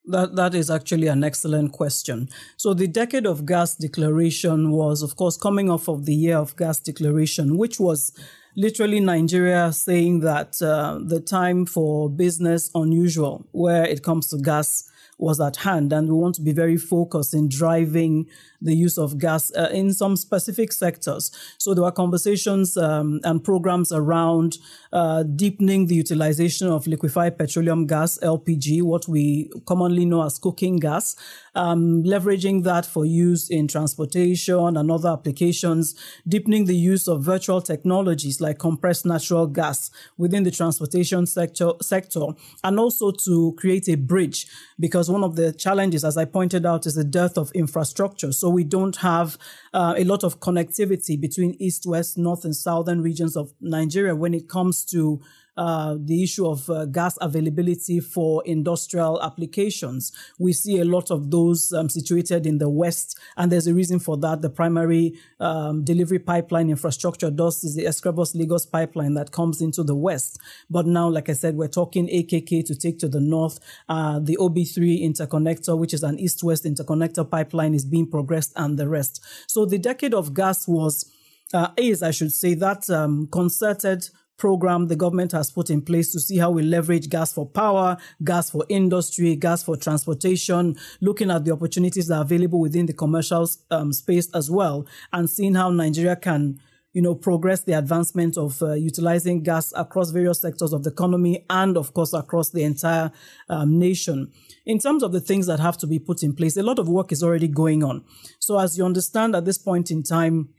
That 0.05 0.35
that 0.35 0.53
is 0.53 0.69
actually 0.69 1.07
an 1.07 1.23
excellent 1.23 1.71
question. 1.71 2.27
So 2.57 2.73
the 2.73 2.87
decade 2.87 3.25
of 3.25 3.45
gas 3.45 3.75
declaration 3.75 4.71
was, 4.71 5.01
of 5.01 5.15
course, 5.15 5.37
coming 5.37 5.69
off 5.69 5.87
of 5.87 6.05
the 6.05 6.13
year 6.13 6.37
of 6.37 6.57
gas 6.57 6.79
declaration, 6.79 7.57
which 7.57 7.79
was 7.79 8.11
literally 8.57 8.99
Nigeria 8.99 9.71
saying 9.71 10.19
that 10.19 10.61
uh, 10.61 10.99
the 11.01 11.21
time 11.21 11.65
for 11.65 12.09
business 12.09 12.69
unusual, 12.75 13.47
where 13.51 13.85
it 13.85 14.03
comes 14.03 14.27
to 14.27 14.37
gas, 14.37 14.89
was 15.17 15.39
at 15.39 15.57
hand. 15.57 15.93
And 15.93 16.09
we 16.09 16.15
want 16.15 16.35
to 16.35 16.41
be 16.41 16.51
very 16.51 16.77
focused 16.77 17.33
in 17.33 17.49
driving 17.49 18.27
the 18.63 18.75
use 18.75 18.97
of 18.97 19.17
gas 19.17 19.51
uh, 19.55 19.69
in 19.71 19.93
some 19.93 20.15
specific 20.15 20.71
sectors. 20.71 21.31
So 21.57 21.73
there 21.73 21.83
were 21.83 21.91
conversations 21.91 22.77
um, 22.77 23.19
and 23.23 23.43
programs 23.43 23.91
around 23.91 24.57
uh, 24.93 25.23
deepening 25.23 25.87
the 25.87 25.95
utilization 25.95 26.67
of 26.67 26.87
liquefied 26.87 27.37
petroleum 27.37 27.85
gas, 27.85 28.17
LPG, 28.19 28.81
what 28.81 29.07
we 29.07 29.49
commonly 29.65 30.05
know 30.05 30.23
as 30.23 30.39
cooking 30.39 30.77
gas, 30.77 31.15
um, 31.55 32.03
leveraging 32.03 32.63
that 32.63 32.85
for 32.85 33.05
use 33.05 33.49
in 33.49 33.67
transportation 33.67 34.77
and 34.77 34.89
other 34.89 35.09
applications, 35.09 35.95
deepening 36.27 36.65
the 36.65 36.75
use 36.75 37.07
of 37.07 37.23
virtual 37.23 37.61
technologies 37.61 38.39
like 38.39 38.59
compressed 38.59 39.05
natural 39.05 39.47
gas 39.47 39.91
within 40.17 40.43
the 40.43 40.51
transportation 40.51 41.25
sector, 41.25 41.71
sector 41.81 42.27
and 42.63 42.79
also 42.79 43.11
to 43.11 43.53
create 43.57 43.87
a 43.89 43.95
bridge 43.95 44.47
because 44.79 45.09
one 45.13 45.23
of 45.23 45.35
the 45.35 45.53
challenges, 45.53 46.03
as 46.03 46.17
I 46.17 46.25
pointed 46.25 46.65
out, 46.65 46.85
is 46.85 46.95
the 46.95 47.03
dearth 47.03 47.37
of 47.37 47.51
infrastructure. 47.51 48.31
So 48.33 48.49
we 48.49 48.63
don't 48.63 48.97
have 48.97 49.37
uh, 49.73 49.93
a 49.95 50.03
lot 50.03 50.23
of 50.23 50.39
connectivity 50.39 51.19
between 51.19 51.55
east, 51.59 51.85
west, 51.85 52.17
north, 52.17 52.43
and 52.43 52.55
southern 52.55 53.01
regions 53.01 53.37
of 53.37 53.53
Nigeria 53.61 54.15
when 54.15 54.33
it 54.33 54.49
comes 54.49 54.83
to 54.85 55.21
uh, 55.55 55.95
the 55.99 56.23
issue 56.23 56.47
of 56.47 56.69
uh, 56.69 56.85
gas 56.85 57.17
availability 57.21 57.99
for 57.99 58.41
industrial 58.45 59.21
applications. 59.21 60.11
We 60.39 60.53
see 60.53 60.79
a 60.79 60.85
lot 60.85 61.11
of 61.11 61.29
those 61.29 61.71
um, 61.73 61.89
situated 61.89 62.45
in 62.45 62.57
the 62.57 62.69
west, 62.69 63.17
and 63.37 63.51
there's 63.51 63.67
a 63.67 63.73
reason 63.73 63.99
for 63.99 64.17
that. 64.17 64.41
The 64.41 64.49
primary 64.49 65.13
um, 65.39 65.83
delivery 65.83 66.19
pipeline 66.19 66.69
infrastructure 66.69 67.29
does 67.29 67.63
is 67.63 67.75
the 67.75 67.85
Escravos 67.85 68.35
Lagos 68.35 68.65
pipeline 68.65 69.13
that 69.13 69.31
comes 69.31 69.61
into 69.61 69.83
the 69.83 69.95
west. 69.95 70.39
But 70.69 70.87
now, 70.87 71.07
like 71.09 71.29
I 71.29 71.33
said, 71.33 71.55
we're 71.55 71.67
talking 71.67 72.07
AKK 72.07 72.65
to 72.65 72.75
take 72.75 72.99
to 72.99 73.07
the 73.07 73.21
north. 73.21 73.59
Uh, 73.87 74.19
the 74.19 74.37
OB3 74.37 75.03
interconnector, 75.03 75.77
which 75.77 75.93
is 75.93 76.03
an 76.03 76.19
east 76.19 76.43
west 76.43 76.65
interconnector 76.65 77.29
pipeline, 77.29 77.73
is 77.73 77.85
being 77.85 78.09
progressed, 78.09 78.53
and 78.55 78.79
the 78.79 78.89
rest. 78.89 79.23
So 79.47 79.65
the 79.65 79.77
decade 79.77 80.13
of 80.13 80.33
gas 80.33 80.67
was. 80.67 81.09
Uh, 81.53 81.69
is, 81.77 82.01
I 82.01 82.09
should 82.09 82.31
say, 82.31 82.55
that 82.55 82.89
um, 82.89 83.27
concerted 83.31 84.09
program 84.37 84.87
the 84.87 84.95
government 84.95 85.31
has 85.31 85.51
put 85.51 85.69
in 85.69 85.81
place 85.81 86.11
to 86.11 86.19
see 86.19 86.37
how 86.37 86.51
we 86.51 86.63
leverage 86.63 87.09
gas 87.09 87.33
for 87.33 87.45
power, 87.45 87.97
gas 88.23 88.49
for 88.49 88.65
industry, 88.69 89.35
gas 89.35 89.63
for 89.63 89.77
transportation, 89.77 90.75
looking 91.01 91.31
at 91.31 91.45
the 91.45 91.51
opportunities 91.51 92.07
that 92.07 92.15
are 92.17 92.23
available 92.23 92.59
within 92.59 92.85
the 92.85 92.93
commercial 92.93 93.47
um, 93.71 93.93
space 93.93 94.29
as 94.33 94.49
well, 94.49 94.85
and 95.11 95.29
seeing 95.29 95.55
how 95.55 95.69
Nigeria 95.69 96.15
can 96.15 96.59
you 96.93 97.01
know, 97.01 97.15
progress 97.15 97.61
the 97.63 97.73
advancement 97.73 98.37
of 98.37 98.61
uh, 98.61 98.73
utilizing 98.73 99.41
gas 99.41 99.73
across 99.75 100.11
various 100.11 100.39
sectors 100.39 100.71
of 100.73 100.83
the 100.83 100.91
economy 100.91 101.43
and, 101.49 101.75
of 101.75 101.93
course, 101.93 102.13
across 102.13 102.51
the 102.51 102.63
entire 102.63 103.11
um, 103.49 103.79
nation. 103.79 104.31
In 104.65 104.77
terms 104.77 105.01
of 105.01 105.11
the 105.11 105.19
things 105.19 105.47
that 105.47 105.59
have 105.59 105.75
to 105.79 105.87
be 105.87 105.97
put 105.97 106.21
in 106.21 106.35
place, 106.35 106.55
a 106.55 106.61
lot 106.63 106.77
of 106.77 106.87
work 106.87 107.11
is 107.11 107.23
already 107.23 107.47
going 107.47 107.83
on. 107.83 108.05
So, 108.39 108.59
as 108.59 108.77
you 108.77 108.85
understand 108.85 109.35
at 109.35 109.43
this 109.45 109.57
point 109.57 109.89
in 109.89 110.03
time, 110.03 110.49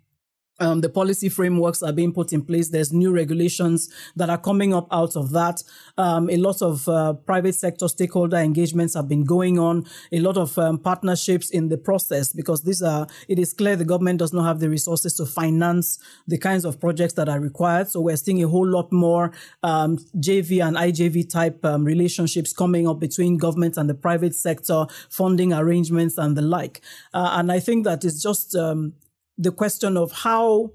um, 0.60 0.80
the 0.80 0.88
policy 0.88 1.28
frameworks 1.28 1.82
are 1.82 1.92
being 1.92 2.12
put 2.12 2.32
in 2.32 2.42
place. 2.42 2.68
There's 2.68 2.92
new 2.92 3.12
regulations 3.12 3.92
that 4.16 4.30
are 4.30 4.38
coming 4.38 4.72
up 4.72 4.86
out 4.92 5.16
of 5.16 5.30
that. 5.30 5.62
Um, 5.98 6.30
a 6.30 6.36
lot 6.36 6.62
of 6.62 6.88
uh, 6.88 7.14
private 7.14 7.54
sector 7.54 7.88
stakeholder 7.88 8.36
engagements 8.36 8.94
have 8.94 9.08
been 9.08 9.24
going 9.24 9.58
on. 9.58 9.86
A 10.12 10.20
lot 10.20 10.36
of 10.36 10.56
um, 10.58 10.78
partnerships 10.78 11.50
in 11.50 11.68
the 11.68 11.78
process 11.78 12.32
because 12.32 12.62
these 12.62 12.82
are. 12.82 13.06
It 13.28 13.38
is 13.38 13.52
clear 13.52 13.76
the 13.76 13.84
government 13.84 14.18
does 14.18 14.32
not 14.32 14.44
have 14.44 14.60
the 14.60 14.70
resources 14.70 15.14
to 15.14 15.26
finance 15.26 15.98
the 16.26 16.38
kinds 16.38 16.64
of 16.64 16.80
projects 16.80 17.14
that 17.14 17.28
are 17.28 17.40
required. 17.40 17.88
So 17.88 18.00
we're 18.00 18.16
seeing 18.16 18.42
a 18.42 18.48
whole 18.48 18.66
lot 18.66 18.92
more 18.92 19.32
um, 19.62 19.98
JV 20.18 20.64
and 20.64 20.76
IJV 20.76 21.30
type 21.30 21.64
um, 21.64 21.84
relationships 21.84 22.52
coming 22.52 22.86
up 22.86 23.00
between 23.00 23.38
government 23.38 23.76
and 23.76 23.88
the 23.88 23.94
private 23.94 24.34
sector, 24.34 24.86
funding 25.10 25.52
arrangements 25.52 26.18
and 26.18 26.36
the 26.36 26.42
like. 26.42 26.80
Uh, 27.12 27.30
and 27.32 27.50
I 27.50 27.60
think 27.60 27.84
that 27.84 28.04
is 28.04 28.22
just 28.22 28.54
um, 28.54 28.94
the 29.38 29.52
question 29.52 29.96
of 29.96 30.12
how 30.12 30.70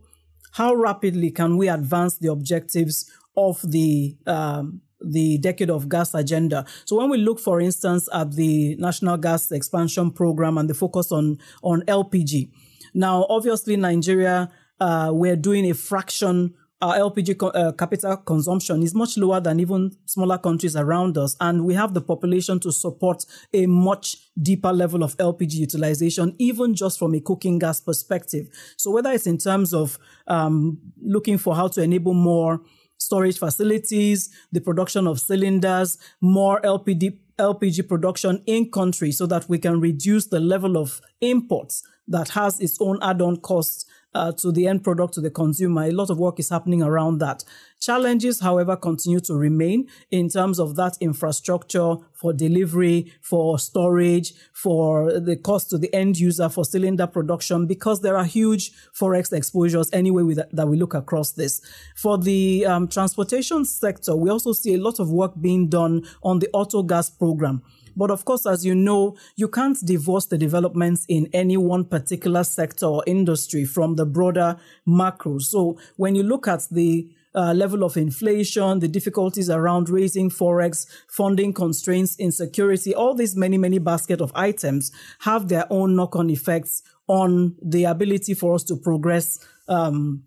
how 0.53 0.73
rapidly 0.73 1.31
can 1.31 1.57
we 1.57 1.69
advance 1.69 2.17
the 2.17 2.31
objectives 2.31 3.09
of 3.37 3.61
the 3.61 4.17
um, 4.25 4.81
the 5.01 5.37
decade 5.37 5.69
of 5.69 5.87
gas 5.87 6.13
agenda. 6.13 6.65
So 6.83 6.97
when 6.97 7.09
we 7.09 7.17
look, 7.19 7.39
for 7.39 7.61
instance, 7.61 8.09
at 8.13 8.33
the 8.33 8.75
national 8.75 9.17
gas 9.17 9.49
expansion 9.51 10.11
program 10.11 10.57
and 10.57 10.69
the 10.69 10.73
focus 10.73 11.11
on 11.11 11.37
on 11.63 11.81
LPG, 11.83 12.51
now 12.93 13.25
obviously 13.29 13.77
Nigeria 13.77 14.51
uh, 14.79 15.11
we're 15.13 15.35
doing 15.35 15.69
a 15.69 15.73
fraction 15.73 16.53
our 16.81 16.95
LPG 16.95 17.38
co- 17.38 17.50
uh, 17.50 17.71
capital 17.74 18.17
consumption 18.17 18.81
is 18.83 18.95
much 18.95 19.17
lower 19.17 19.39
than 19.39 19.59
even 19.59 19.91
smaller 20.05 20.38
countries 20.38 20.75
around 20.75 21.17
us. 21.17 21.36
And 21.41 21.65
we 21.65 21.74
have 21.74 21.93
the 21.93 22.01
population 22.01 22.59
to 22.62 22.71
support 22.71 23.25
a 23.53 23.65
much 23.65 24.17
deeper 24.41 24.71
level 24.71 25.03
of 25.03 25.17
LPG 25.17 25.55
utilization, 25.55 26.36
even 26.38 26.75
just 26.75 26.98
from 26.98 27.13
a 27.15 27.19
cooking 27.19 27.59
gas 27.59 27.81
perspective. 27.81 28.48
So 28.77 28.91
whether 28.91 29.12
it's 29.12 29.27
in 29.27 29.38
terms 29.38 29.74
of 29.74 30.00
um, 30.27 30.79
looking 31.01 31.38
for 31.38 31.55
how 31.55 31.67
to 31.69 31.81
enable 31.81 32.13
more 32.13 32.62
storage 32.98 33.38
facilities, 33.38 34.29
the 34.51 34.62
production 34.62 35.07
of 35.07 35.19
cylinders, 35.19 35.98
more 36.21 36.62
LPG, 36.62 37.17
LPG 37.38 37.88
production 37.88 38.41
in 38.45 38.71
country 38.71 39.12
so 39.12 39.25
that 39.25 39.48
we 39.50 39.57
can 39.57 39.79
reduce 39.79 40.27
the 40.27 40.39
level 40.39 40.77
of 40.77 41.01
imports 41.21 41.83
that 42.07 42.29
has 42.29 42.59
its 42.59 42.77
own 42.81 43.00
add-on 43.01 43.38
costs 43.38 43.86
uh, 44.13 44.31
to 44.33 44.51
the 44.51 44.67
end 44.67 44.83
product 44.83 45.13
to 45.13 45.21
the 45.21 45.29
consumer. 45.29 45.83
A 45.83 45.91
lot 45.91 46.09
of 46.09 46.17
work 46.17 46.39
is 46.39 46.49
happening 46.49 46.81
around 46.81 47.19
that. 47.19 47.43
Challenges, 47.79 48.41
however, 48.41 48.75
continue 48.75 49.19
to 49.21 49.35
remain 49.35 49.87
in 50.11 50.27
terms 50.29 50.59
of 50.59 50.75
that 50.75 50.97
infrastructure 50.99 51.95
for 52.13 52.33
delivery, 52.33 53.13
for 53.21 53.57
storage, 53.57 54.33
for 54.51 55.19
the 55.19 55.37
cost 55.37 55.69
to 55.69 55.77
the 55.77 55.93
end 55.93 56.19
user 56.19 56.49
for 56.49 56.65
cylinder 56.65 57.07
production, 57.07 57.67
because 57.67 58.01
there 58.01 58.17
are 58.17 58.25
huge 58.25 58.71
forex 58.93 59.31
exposures 59.31 59.89
anyway 59.93 60.33
that, 60.33 60.53
that 60.53 60.67
we 60.67 60.77
look 60.77 60.93
across 60.93 61.31
this. 61.31 61.61
For 61.95 62.17
the 62.17 62.65
um, 62.65 62.87
transportation 62.89 63.63
sector, 63.63 64.15
we 64.15 64.29
also 64.29 64.51
see 64.51 64.73
a 64.73 64.81
lot 64.81 64.99
of 64.99 65.09
work 65.11 65.33
being 65.39 65.69
done 65.69 66.05
on 66.21 66.39
the 66.39 66.49
auto 66.51 66.83
gas 66.83 67.09
program. 67.09 67.63
But 67.99 68.11
of 68.11 68.23
course, 68.23 68.45
as 68.45 68.65
you 68.65 68.73
know, 68.73 69.17
you 69.35 69.49
can't 69.49 69.77
divorce 69.85 70.25
the 70.25 70.37
developments 70.37 71.05
in 71.09 71.27
any 71.33 71.57
one 71.57 71.83
particular 71.83 72.45
sector 72.45 72.85
or 72.85 73.03
industry 73.05 73.65
from 73.65 73.97
the 73.97 74.05
broader 74.05 74.57
macro. 74.85 75.39
So 75.39 75.77
when 75.97 76.15
you 76.15 76.23
look 76.23 76.47
at 76.47 76.65
the 76.71 77.11
uh, 77.35 77.53
level 77.53 77.83
of 77.83 77.97
inflation, 77.97 78.79
the 78.79 78.87
difficulties 78.87 79.49
around 79.49 79.89
raising 79.89 80.29
forex, 80.29 80.87
funding 81.09 81.51
constraints, 81.51 82.17
insecurity, 82.17 82.95
all 82.95 83.15
these 83.15 83.35
many, 83.35 83.57
many 83.57 83.79
basket 83.79 84.21
of 84.21 84.31
items 84.33 84.93
have 85.19 85.49
their 85.49 85.67
own 85.69 85.97
knock 85.97 86.15
on 86.15 86.29
effects 86.29 86.81
on 87.07 87.57
the 87.61 87.83
ability 87.83 88.33
for 88.33 88.55
us 88.55 88.63
to 88.63 88.77
progress 88.77 89.45
um, 89.67 90.23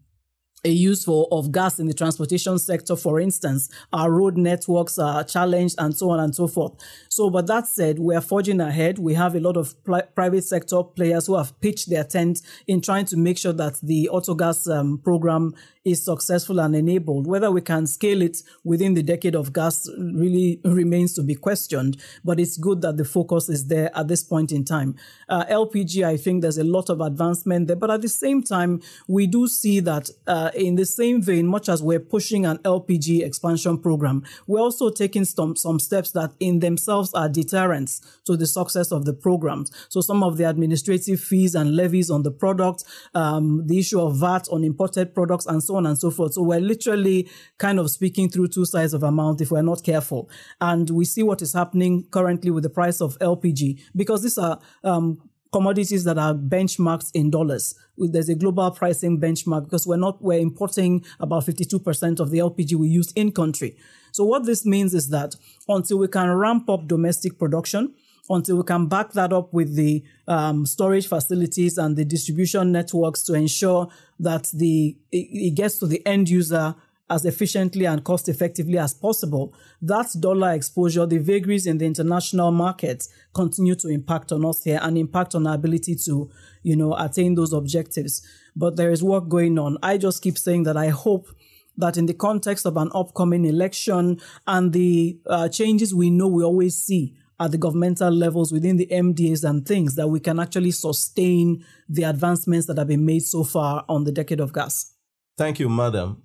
a 0.65 0.71
use 0.71 1.05
for 1.05 1.27
of 1.33 1.51
gas 1.51 1.81
in 1.81 1.87
the 1.87 1.95
transportation 1.95 2.57
sector, 2.59 2.95
for 2.95 3.19
instance, 3.19 3.69
our 3.93 4.13
road 4.13 4.37
networks 4.37 4.97
are 4.97 5.25
challenged 5.25 5.75
and 5.79 5.97
so 5.97 6.11
on 6.11 6.21
and 6.21 6.35
so 6.35 6.47
forth. 6.47 6.73
So, 7.09 7.31
but 7.31 7.49
that 7.49 7.67
said, 7.67 7.99
we 7.99 8.15
are 8.15 8.21
forging 8.21 8.61
ahead. 8.61 8.99
We 8.99 9.15
have 9.15 9.35
a 9.35 9.41
lot 9.41 9.57
of 9.57 9.75
pl- 9.85 10.03
private 10.15 10.45
sector 10.45 10.85
players 10.85 11.27
who 11.27 11.37
have 11.37 11.59
pitched 11.61 11.91
their 11.91 12.05
tent 12.05 12.43
in 12.69 12.81
trying 12.81 13.07
to 13.07 13.17
make 13.17 13.39
sure 13.39 13.53
that 13.55 13.81
the 13.83 14.09
autogas 14.13 14.73
um, 14.73 14.99
program 14.99 15.55
is 15.85 16.05
successful 16.05 16.61
and 16.61 16.77
enabled. 16.77 17.27
Whether 17.27 17.51
we 17.51 17.61
can 17.61 17.87
scale 17.87 18.23
it 18.23 18.39
within 18.63 18.95
the 18.95 19.03
decade 19.03 19.35
of 19.35 19.53
gas 19.53 19.89
really 19.99 20.61
remains 20.65 21.13
to 21.15 21.23
be 21.23 21.35
questioned, 21.35 22.01
but 22.25 22.39
it's 22.39 22.57
good 22.57 22.83
that 22.83 22.97
the 22.97 23.05
focus 23.05 23.49
is 23.49 23.67
there 23.67 23.91
at 23.97 24.09
this 24.09 24.23
point 24.23 24.53
in 24.53 24.65
time. 24.65 24.95
Uh, 25.29 25.45
LPG, 25.47 26.05
I 26.07 26.17
think 26.17 26.43
there's 26.43 26.59
a 26.59 26.65
lot 26.65 26.89
of 26.89 27.01
advancement 27.01 27.67
there, 27.67 27.77
but 27.77 27.91
at 27.91 28.03
the 28.03 28.09
same 28.09 28.43
time, 28.43 28.81
we 29.09 29.27
do 29.27 29.49
see 29.49 29.81
that 29.81 30.09
uh, 30.27 30.51
in 30.55 30.77
the 30.77 30.87
same 30.87 31.23
vein, 31.23 31.47
much 31.47 31.69
as 31.69 31.83
we're 31.83 32.01
pushing 32.01 32.47
an 32.47 32.59
LPG 32.59 33.25
expansion 33.25 33.79
program, 33.79 34.25
we're 34.47 34.61
also 34.61 34.91
taking 34.91 35.25
some, 35.25 35.57
some 35.57 35.79
steps 35.79 36.13
that 36.13 36.33
in 36.41 36.61
themselves 36.61 37.13
are 37.15 37.29
deterrents 37.29 38.01
to 38.25 38.37
the 38.37 38.47
success 38.47 38.93
of 38.93 39.05
the 39.05 39.13
programs. 39.13 39.71
So 39.89 40.01
some 40.01 40.23
of 40.23 40.37
the 40.37 40.49
administrative 40.49 41.21
fees 41.21 41.55
and 41.55 41.77
levies 41.77 42.11
on 42.11 42.23
the 42.23 42.31
product, 42.31 42.85
um, 43.15 43.67
the 43.67 43.79
issue 43.79 44.01
of 44.01 44.17
VAT 44.17 44.49
on 44.51 44.65
imported 44.65 45.15
products, 45.15 45.47
and 45.47 45.63
so 45.63 45.77
on 45.77 45.87
and 45.87 45.99
so 45.99 46.11
forth. 46.11 46.35
So 46.35 46.43
we're 46.43 46.61
literally 46.61 47.29
kind 47.59 47.79
of 47.79 47.91
speaking 47.91 48.29
through 48.29 48.49
two 48.49 48.65
sides 48.65 48.95
of 48.95 49.03
a 49.03 49.11
mouth 49.11 49.41
if 49.41 49.51
we're 49.51 49.63
not 49.63 49.83
careful. 49.83 50.29
And 50.61 50.89
we 50.91 51.05
see 51.05 51.23
what 51.23 51.43
is 51.43 51.53
happening 51.53 52.07
currently 52.11 52.51
with 52.51 52.63
the 52.63 52.71
price 52.71 53.01
of 53.01 53.19
LPG 53.19 53.81
because 53.95 54.23
these 54.23 54.39
are 54.39 54.59
um, 54.85 55.21
commodities 55.53 56.05
that 56.05 56.19
are 56.19 56.35
benchmarked 56.35 57.11
in 57.15 57.31
dollars. 57.31 57.75
There's 57.99 58.29
a 58.29 58.35
global 58.35 58.71
pricing 58.71 59.21
benchmark 59.21 59.65
because 59.65 59.87
we're 59.87 59.97
not, 59.97 60.23
we're 60.23 60.41
importing 60.41 61.05
about 61.21 61.45
52% 61.45 62.21
of 62.21 62.31
the 62.31 62.39
LPG 62.39 62.75
we 62.75 62.89
use 62.89 63.13
in 63.13 63.33
country. 63.33 63.77
So 64.13 64.25
what 64.25 64.47
this 64.47 64.65
means 64.65 64.95
is 64.95 65.11
that 65.11 65.37
until 65.69 65.99
we 65.99 66.09
can 66.09 66.31
ramp 66.31 66.69
up 66.71 66.87
domestic 66.87 67.39
production, 67.39 67.95
until 68.31 68.57
we 68.57 68.63
can 68.63 68.87
back 68.87 69.13
that 69.13 69.33
up 69.33 69.53
with 69.53 69.75
the 69.75 70.03
um, 70.29 70.65
storage 70.65 71.07
facilities 71.07 71.77
and 71.77 71.97
the 71.97 72.05
distribution 72.05 72.73
networks 72.73 73.23
to 73.25 73.35
ensure 73.35 73.89
that 74.21 74.45
the 74.55 74.97
it, 75.11 75.17
it 75.17 75.55
gets 75.55 75.79
to 75.79 75.87
the 75.87 76.05
end 76.07 76.29
user 76.29 76.75
as 77.13 77.27
efficiently 77.27 77.85
and 77.85 78.03
cost 78.03 78.27
effectively 78.29 78.79
as 78.79 78.95
possible, 78.95 79.55
that 79.83 80.07
dollar 80.19 80.53
exposure, 80.53 81.05
the 81.05 81.19
vagaries 81.19 81.67
in 81.67 81.77
the 81.77 81.85
international 81.85 82.51
markets 82.51 83.11
continue 83.35 83.75
to 83.75 83.89
impact 83.89 84.33
on 84.33 84.47
us 84.47 84.65
here 84.65 84.79
and 84.83 84.97
impact 84.97 85.35
on 85.35 85.47
our 85.47 85.55
ability 85.55 85.95
to, 85.95 86.31
you 86.63 86.75
know, 86.75 86.95
attain 86.97 87.35
those 87.35 87.53
objectives. 87.53 88.27
But 88.57 88.77
there 88.77 88.91
is 88.91 89.03
work 89.03 89.29
going 89.29 89.59
on. 89.59 89.77
I 89.83 89.99
just 89.99 90.23
keep 90.23 90.39
saying 90.39 90.63
that 90.63 90.79
I 90.79 90.89
hope 90.89 91.29
that 91.77 91.99
in 91.99 92.07
the 92.07 92.15
context 92.15 92.65
of 92.65 92.79
an 92.79 92.91
upcoming 92.95 93.45
election 93.45 94.19
and 94.47 94.73
the 94.73 95.19
uh, 95.27 95.49
changes 95.51 95.95
we 95.95 96.11
know 96.11 96.29
we 96.29 96.43
always 96.43 96.77
see 96.77 97.15
at 97.39 97.51
the 97.51 97.59
governmental 97.59 98.11
levels 98.11 98.53
within 98.53 98.79
the 98.79 98.87
MDAs 98.87 99.45
and 99.45 99.67
things 99.67 99.97
that 99.97 100.09
we 100.09 100.19
can 100.19 100.41
actually 100.41 100.71
sustain 100.71 101.63
the 101.89 102.05
advancements 102.05 102.67
that 102.69 102.79
have 102.79 102.89
been 102.89 103.05
made 103.05 103.23
so 103.23 103.45
far 103.45 103.85
on 103.89 104.05
the 104.05 104.13
decade 104.13 104.41
of 104.41 104.55
gas. 104.55 104.95
Thank 105.37 105.59
you, 105.59 105.69
madam. 105.69 106.23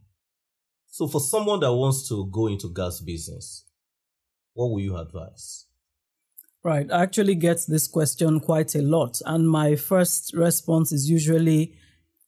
So, 0.98 1.08
for 1.08 1.22
someone 1.22 1.60
that 1.60 1.72
wants 1.72 2.10
to 2.10 2.26
go 2.32 2.48
into 2.48 2.74
gas 2.74 3.02
business, 3.02 3.66
what 4.56 4.72
will 4.72 4.80
you 4.80 4.98
advise? 4.98 5.68
Right. 6.64 6.92
I 6.92 7.04
actually 7.04 7.36
get 7.36 7.60
this 7.68 7.88
question 7.88 8.40
quite 8.40 8.74
a 8.74 8.82
lot. 8.82 9.22
And 9.24 9.48
my 9.48 9.76
first 9.76 10.34
response 10.34 10.92
is 10.92 11.08
usually, 11.08 11.76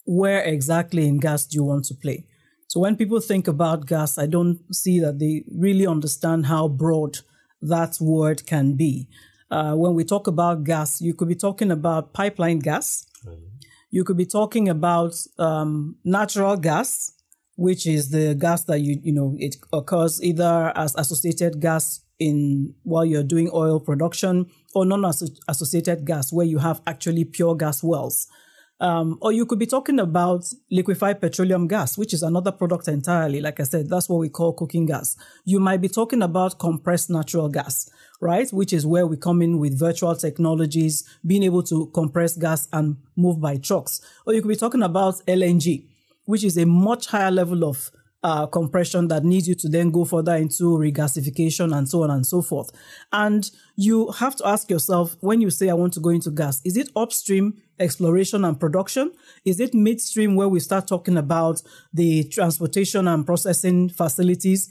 where 0.06 0.44
exactly 0.44 1.08
in 1.08 1.18
gas 1.18 1.48
do 1.48 1.56
you 1.56 1.64
want 1.64 1.86
to 1.86 1.96
play? 1.96 2.28
So 2.68 2.80
when 2.80 2.96
people 2.96 3.20
think 3.22 3.48
about 3.48 3.88
gas, 3.88 4.20
I 4.20 4.28
don't 4.28 4.60
see 4.72 5.00
that 5.00 5.18
they 5.18 5.46
really 5.52 5.88
understand 5.88 6.46
how 6.46 6.68
broad 6.68 7.18
that 7.64 7.98
word 8.00 8.46
can 8.46 8.76
be. 8.76 9.08
Uh, 9.50 9.74
when 9.74 9.96
we 9.96 10.04
talk 10.04 10.28
about 10.28 10.64
gas, 10.64 11.02
you 11.02 11.16
could 11.16 11.28
be 11.28 11.34
talking 11.34 11.72
about 11.72 12.14
pipeline 12.14 12.60
gas. 12.60 13.08
Mm-hmm. 13.26 13.46
You 13.90 14.04
could 14.04 14.18
be 14.18 14.28
talking 14.28 14.70
about 14.70 15.16
um, 15.40 15.96
natural 16.04 16.56
gas, 16.56 17.14
which 17.60 17.86
is 17.86 18.10
the 18.10 18.34
gas 18.36 18.64
that 18.64 18.80
you 18.80 19.00
you 19.04 19.12
know 19.12 19.36
it 19.38 19.58
occurs 19.74 20.24
either 20.24 20.72
as 20.76 20.96
associated 20.96 21.60
gas 21.60 22.02
in 22.18 22.74
while 22.84 23.06
you're 23.06 23.24
doing 23.24 23.50
oil 23.54 23.80
production 23.80 24.50
or 24.74 24.86
non-associated 24.86 26.06
gas 26.06 26.32
where 26.32 26.46
you 26.46 26.58
have 26.58 26.82
actually 26.88 27.26
pure 27.26 27.56
gas 27.56 27.84
wells. 27.84 28.28
Um, 28.82 29.18
or 29.22 29.34
you 29.34 29.46
could 29.46 29.60
be 29.60 29.66
talking 29.66 30.00
about 30.00 30.46
liquefied 30.72 31.20
petroleum 31.20 31.68
gas, 31.68 31.98
which 31.98 32.14
is 32.14 32.24
another 32.24 32.52
product 32.52 32.88
entirely. 32.88 33.42
Like 33.42 33.60
I 33.60 33.64
said, 33.64 33.90
that's 33.90 34.08
what 34.08 34.20
we 34.20 34.30
call 34.30 34.54
cooking 34.54 34.86
gas. 34.86 35.18
You 35.44 35.60
might 35.60 35.82
be 35.82 35.90
talking 35.90 36.22
about 36.22 36.60
compressed 36.60 37.10
natural 37.10 37.50
gas, 37.50 37.90
right? 38.22 38.50
Which 38.52 38.72
is 38.72 38.86
where 38.86 39.06
we 39.06 39.18
come 39.18 39.42
in 39.42 39.60
with 39.60 39.78
virtual 39.78 40.16
technologies, 40.16 41.04
being 41.26 41.44
able 41.44 41.64
to 41.64 41.88
compress 41.94 42.38
gas 42.38 42.70
and 42.72 42.96
move 43.18 43.42
by 43.42 43.58
trucks. 43.58 44.00
Or 44.26 44.34
you 44.34 44.42
could 44.42 44.48
be 44.48 44.56
talking 44.56 44.84
about 44.84 45.16
LNG, 45.28 45.89
which 46.30 46.44
is 46.44 46.58
a 46.58 46.66
much 46.66 47.08
higher 47.08 47.32
level 47.32 47.66
of 47.66 47.90
uh, 48.22 48.46
compression 48.46 49.08
that 49.08 49.24
needs 49.24 49.48
you 49.48 49.56
to 49.56 49.68
then 49.68 49.90
go 49.90 50.06
further 50.06 50.36
into 50.36 50.78
regasification 50.78 51.76
and 51.76 51.90
so 51.90 52.04
on 52.04 52.12
and 52.12 52.24
so 52.24 52.40
forth. 52.40 52.70
And 53.12 53.50
you 53.76 54.12
have 54.12 54.36
to 54.36 54.48
ask 54.48 54.70
yourself 54.70 55.16
when 55.22 55.42
you 55.42 55.50
say, 55.50 55.70
I 55.70 55.74
want 55.74 55.94
to 55.94 56.00
go 56.00 56.10
into 56.10 56.30
gas, 56.30 56.62
is 56.64 56.78
it 56.78 56.90
upstream 56.96 57.60
exploration 57.80 58.46
and 58.46 58.60
production? 58.60 59.12
Is 59.44 59.60
it 59.60 59.74
midstream 59.74 60.36
where 60.36 60.48
we 60.48 60.60
start 60.60 60.88
talking 60.88 61.18
about 61.18 61.64
the 61.92 62.26
transportation 62.26 63.08
and 63.08 63.26
processing 63.26 63.90
facilities? 63.90 64.70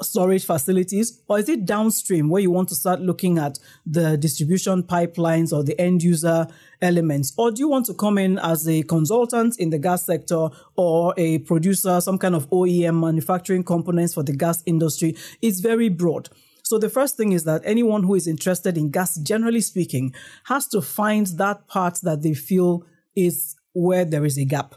Storage 0.00 0.44
facilities, 0.44 1.20
or 1.28 1.38
is 1.38 1.48
it 1.48 1.64
downstream 1.64 2.28
where 2.28 2.42
you 2.42 2.50
want 2.50 2.68
to 2.68 2.74
start 2.74 3.00
looking 3.00 3.38
at 3.38 3.58
the 3.84 4.16
distribution 4.16 4.82
pipelines 4.82 5.52
or 5.52 5.62
the 5.62 5.78
end 5.80 6.02
user 6.02 6.46
elements? 6.80 7.32
Or 7.36 7.50
do 7.50 7.60
you 7.60 7.68
want 7.68 7.86
to 7.86 7.94
come 7.94 8.18
in 8.18 8.38
as 8.38 8.68
a 8.68 8.82
consultant 8.82 9.58
in 9.58 9.70
the 9.70 9.78
gas 9.78 10.04
sector 10.04 10.48
or 10.76 11.14
a 11.16 11.38
producer, 11.38 12.00
some 12.00 12.18
kind 12.18 12.34
of 12.34 12.48
OEM 12.50 13.00
manufacturing 13.00 13.64
components 13.64 14.14
for 14.14 14.22
the 14.22 14.32
gas 14.32 14.62
industry? 14.66 15.16
It's 15.42 15.60
very 15.60 15.88
broad. 15.88 16.28
So 16.62 16.78
the 16.78 16.90
first 16.90 17.16
thing 17.16 17.32
is 17.32 17.44
that 17.44 17.62
anyone 17.64 18.02
who 18.02 18.14
is 18.14 18.26
interested 18.26 18.76
in 18.76 18.90
gas, 18.90 19.16
generally 19.16 19.62
speaking, 19.62 20.14
has 20.44 20.66
to 20.68 20.82
find 20.82 21.26
that 21.38 21.66
part 21.66 21.98
that 22.02 22.22
they 22.22 22.34
feel 22.34 22.84
is 23.16 23.56
where 23.72 24.04
there 24.04 24.24
is 24.24 24.38
a 24.38 24.44
gap. 24.44 24.74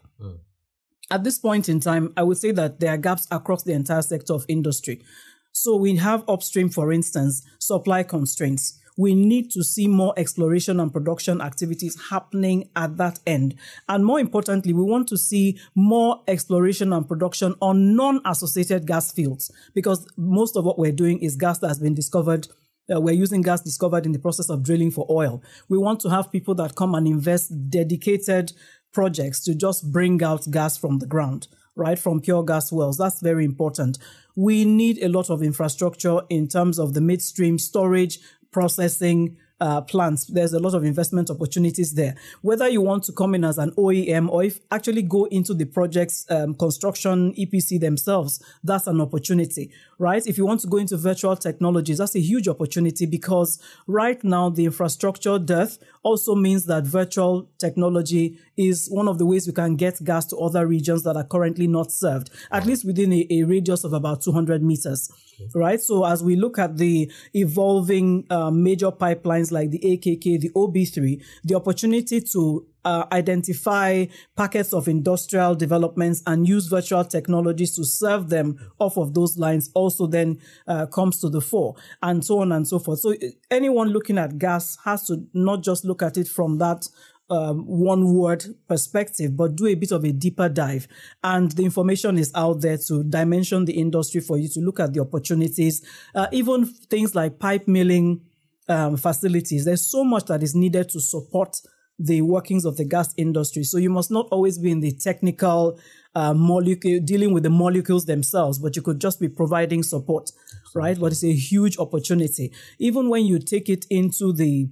At 1.12 1.26
this 1.26 1.38
point 1.38 1.68
in 1.68 1.82
time, 1.82 2.14
I 2.16 2.24
would 2.24 2.38
say 2.38 2.52
that 2.54 2.80
there 2.80 2.94
are 2.94 2.98
gaps 2.98 3.28
across 3.30 3.64
the 3.64 3.74
entire 3.74 4.02
sector 4.02 4.32
of 4.32 4.46
industry. 4.48 5.04
So 5.52 5.76
we 5.76 5.98
have 5.98 6.24
upstream, 6.30 6.70
for 6.70 6.94
instance, 6.94 7.46
supply 7.60 8.04
constraints. 8.04 8.80
We 8.98 9.14
need 9.14 9.52
to 9.52 9.62
see 9.62 9.88
more 9.88 10.14
exploration 10.16 10.80
and 10.80 10.92
production 10.92 11.42
activities 11.42 11.98
happening 12.10 12.70
at 12.78 12.96
that 12.96 13.20
end. 13.28 13.56
And 13.90 14.06
more 14.06 14.22
importantly, 14.22 14.72
we 14.72 14.84
want 14.84 15.10
to 15.10 15.18
see 15.18 15.60
more 15.76 16.22
exploration 16.30 16.94
and 16.94 17.06
production 17.06 17.56
on 17.62 17.94
non-associated 17.94 18.88
gas 18.88 19.12
fields 19.12 19.52
because 19.74 20.08
most 20.16 20.56
of 20.56 20.64
what 20.64 20.80
we're 20.80 20.94
doing 20.94 21.20
is 21.20 21.36
gas 21.36 21.60
that 21.60 21.68
has 21.68 21.80
been 21.80 21.94
discovered 21.94 22.48
uh, 22.94 23.00
we're 23.00 23.16
using 23.16 23.42
gas 23.42 23.62
discovered 23.62 24.06
in 24.06 24.12
the 24.12 24.20
process 24.20 24.50
of 24.50 24.64
drilling 24.64 24.92
for 24.92 25.06
oil. 25.10 25.44
We 25.70 25.78
want 25.78 26.00
to 26.02 26.10
have 26.10 26.32
people 26.32 26.56
that 26.56 26.76
come 26.76 26.96
and 26.96 27.08
invest 27.08 27.70
dedicated 27.70 28.54
projects 28.94 29.40
to 29.46 29.56
just 29.56 29.92
bring 29.92 30.22
out 30.24 30.50
gas 30.52 30.78
from 30.78 31.00
the 31.00 31.06
ground, 31.06 31.48
right? 31.76 31.98
From 31.98 32.20
pure 32.20 32.44
gas 32.44 32.72
wells. 32.72 32.98
That's 32.98 33.22
very 33.22 33.46
important. 33.46 33.98
We 34.36 34.66
need 34.66 35.02
a 35.02 35.10
lot 35.10 35.30
of 35.30 35.42
infrastructure 35.42 36.22
in 36.30 36.48
terms 36.48 36.80
of 36.80 36.94
the 36.94 37.02
midstream 37.02 37.58
storage, 37.58 38.20
processing, 38.52 39.38
uh, 39.62 39.80
plants, 39.80 40.26
there's 40.26 40.54
a 40.54 40.60
lot 40.60 40.74
of 40.74 40.84
investment 40.84 41.30
opportunities 41.30 41.94
there. 41.94 42.16
Whether 42.42 42.68
you 42.68 42.82
want 42.82 43.04
to 43.06 43.14
come 43.14 43.36
in 43.36 43.46
as 43.46 43.60
an 43.60 43.72
OEM 43.78 44.28
or 44.30 44.44
if 44.44 44.60
actually 44.72 45.04
go 45.04 45.26
into 45.26 45.54
the 45.54 45.66
project's 45.66 46.26
um, 46.30 46.56
construction 46.56 47.34
EPC 47.36 47.80
themselves, 47.80 48.44
that's 48.64 48.88
an 48.88 49.00
opportunity, 49.00 49.72
right? 50.00 50.26
If 50.26 50.38
you 50.38 50.46
want 50.46 50.62
to 50.62 50.68
go 50.68 50.78
into 50.78 50.98
virtual 50.98 51.36
technologies, 51.36 52.00
that's 52.00 52.16
a 52.16 52.20
huge 52.20 52.48
opportunity 52.48 53.06
because 53.06 53.62
right 53.86 54.22
now 54.24 54.50
the 54.50 54.66
infrastructure 54.66 55.38
dearth 55.38 55.78
also 56.02 56.34
means 56.34 56.66
that 56.66 56.84
virtual 56.84 57.48
technology 57.60 58.40
is 58.58 58.90
one 58.90 59.08
of 59.08 59.20
the 59.20 59.26
ways 59.26 59.46
we 59.46 59.54
can 59.54 59.76
get 59.76 60.04
gas 60.04 60.26
to 60.26 60.38
other 60.38 60.66
regions 60.66 61.04
that 61.04 61.16
are 61.16 61.24
currently 61.24 61.68
not 61.68 61.92
served, 61.92 62.32
at 62.52 62.66
least 62.66 62.84
within 62.84 63.14
a, 63.14 63.28
a 63.30 63.44
radius 63.44 63.84
of 63.84 63.94
about 63.94 64.22
200 64.22 64.64
meters 64.64 65.12
right? 65.56 65.80
So 65.80 66.06
as 66.06 66.24
we 66.24 66.36
look 66.36 66.60
at 66.60 66.78
the 66.78 67.12
evolving 67.34 68.26
uh, 68.30 68.52
major 68.52 68.92
pipelines 68.92 69.52
like 69.52 69.72
the 69.72 69.80
AKK, 69.80 70.40
the 70.40 70.50
OB3, 70.56 71.24
the 71.44 71.56
opportunity 71.56 72.22
to 72.22 72.66
uh, 72.84 73.06
identify 73.12 74.06
packets 74.36 74.74
of 74.74 74.88
industrial 74.88 75.56
developments 75.56 76.24
and 76.26 76.48
use 76.48 76.68
virtual 76.68 77.04
technologies 77.04 77.76
to 77.76 77.86
serve 77.86 78.30
them 78.30 78.58
off 78.80 78.98
of 78.98 79.14
those 79.14 79.38
lines 79.38 79.70
also 79.76 80.08
then 80.08 80.40
uh, 80.68 80.86
comes 80.88 81.20
to 81.20 81.30
the 81.30 81.42
fore 81.42 81.76
and 82.02 82.26
so 82.26 82.40
on 82.40 82.52
and 82.52 82.68
so 82.68 82.80
forth. 82.80 83.00
So 83.00 83.14
anyone 83.50 83.90
looking 83.90 84.18
at 84.18 84.38
gas 84.38 84.78
has 84.84 85.06
to 85.08 85.24
not 85.34 85.64
just 85.64 85.86
look 85.86 86.02
at 86.02 86.18
it 86.18 86.28
from 86.28 86.58
that 86.58 86.88
um, 87.32 87.66
one 87.66 88.14
word 88.14 88.44
perspective, 88.68 89.38
but 89.38 89.56
do 89.56 89.66
a 89.66 89.76
bit 89.76 89.92
of 89.92 90.04
a 90.04 90.12
deeper 90.12 90.50
dive. 90.50 90.88
And 91.24 91.50
the 91.54 91.64
information 91.64 92.18
is 92.18 92.32
out 92.36 92.60
there 92.60 92.78
to 92.88 93.04
dimension 93.04 93.64
the 93.66 93.80
industry 93.80 94.20
for 94.20 94.38
you 94.38 94.50
to 94.50 94.60
look 94.60 94.82
at 94.82 94.94
the 94.94 95.00
opportunities, 95.00 95.82
uh, 96.14 96.28
even 96.34 96.66
things 96.66 97.16
like 97.16 97.40
pipe 97.40 97.68
milling 97.68 98.22
um, 98.68 98.98
facilities. 98.98 99.64
There's 99.64 99.90
so 99.90 100.04
much 100.04 100.26
that 100.26 100.44
is 100.44 100.54
needed 100.54 100.90
to 100.90 101.00
support 101.00 101.56
the 101.98 102.22
workings 102.22 102.66
of 102.66 102.76
the 102.76 102.84
gas 102.84 103.14
industry. 103.16 103.64
So 103.64 103.78
you 103.78 103.90
must 103.90 104.12
not 104.12 104.28
always 104.32 104.58
be 104.58 104.72
in 104.72 104.82
the 104.82 104.92
technical 104.92 105.80
uh, 106.16 106.34
molecule, 106.34 107.00
dealing 107.00 107.34
with 107.34 107.44
the 107.44 107.50
molecules 107.50 108.06
themselves, 108.06 108.60
but 108.60 108.76
you 108.76 108.82
could 108.82 109.00
just 109.00 109.22
be 109.22 109.30
providing 109.30 109.84
support, 109.84 110.32
right? 110.76 111.00
But 111.00 111.14
it's 111.14 111.24
a 111.24 111.34
huge 111.34 111.78
opportunity. 111.78 112.52
Even 112.80 113.08
when 113.08 113.26
you 113.26 113.40
take 113.40 113.70
it 113.70 113.86
into 113.90 114.34
the 114.34 114.68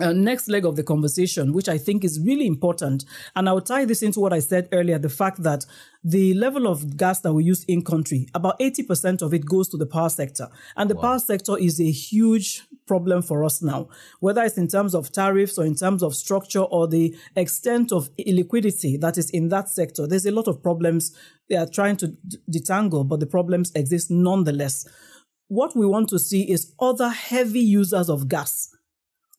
uh, 0.00 0.12
next 0.12 0.48
leg 0.48 0.64
of 0.64 0.76
the 0.76 0.82
conversation, 0.82 1.52
which 1.52 1.68
I 1.68 1.78
think 1.78 2.04
is 2.04 2.20
really 2.20 2.46
important. 2.46 3.04
And 3.34 3.48
I'll 3.48 3.60
tie 3.60 3.84
this 3.84 4.02
into 4.02 4.20
what 4.20 4.32
I 4.32 4.38
said 4.38 4.68
earlier 4.72 4.98
the 4.98 5.08
fact 5.08 5.42
that 5.42 5.66
the 6.04 6.34
level 6.34 6.66
of 6.66 6.96
gas 6.96 7.20
that 7.20 7.32
we 7.32 7.44
use 7.44 7.64
in 7.64 7.82
country, 7.82 8.28
about 8.34 8.58
80% 8.60 9.22
of 9.22 9.34
it 9.34 9.44
goes 9.44 9.68
to 9.68 9.76
the 9.76 9.86
power 9.86 10.08
sector. 10.08 10.48
And 10.76 10.88
the 10.88 10.94
wow. 10.94 11.02
power 11.02 11.18
sector 11.18 11.58
is 11.58 11.80
a 11.80 11.90
huge 11.90 12.62
problem 12.86 13.22
for 13.22 13.44
us 13.44 13.60
now, 13.60 13.88
whether 14.20 14.42
it's 14.42 14.56
in 14.56 14.68
terms 14.68 14.94
of 14.94 15.12
tariffs 15.12 15.58
or 15.58 15.64
in 15.64 15.74
terms 15.74 16.02
of 16.02 16.14
structure 16.14 16.62
or 16.62 16.86
the 16.86 17.16
extent 17.36 17.92
of 17.92 18.08
illiquidity 18.16 19.00
that 19.00 19.18
is 19.18 19.30
in 19.30 19.48
that 19.48 19.68
sector. 19.68 20.06
There's 20.06 20.26
a 20.26 20.30
lot 20.30 20.48
of 20.48 20.62
problems 20.62 21.14
they 21.48 21.56
are 21.56 21.66
trying 21.66 21.96
to 21.98 22.16
detangle, 22.50 23.06
but 23.06 23.20
the 23.20 23.26
problems 23.26 23.72
exist 23.74 24.10
nonetheless. 24.10 24.86
What 25.48 25.74
we 25.76 25.86
want 25.86 26.08
to 26.10 26.18
see 26.18 26.50
is 26.50 26.74
other 26.78 27.08
heavy 27.08 27.60
users 27.60 28.08
of 28.08 28.28
gas 28.28 28.74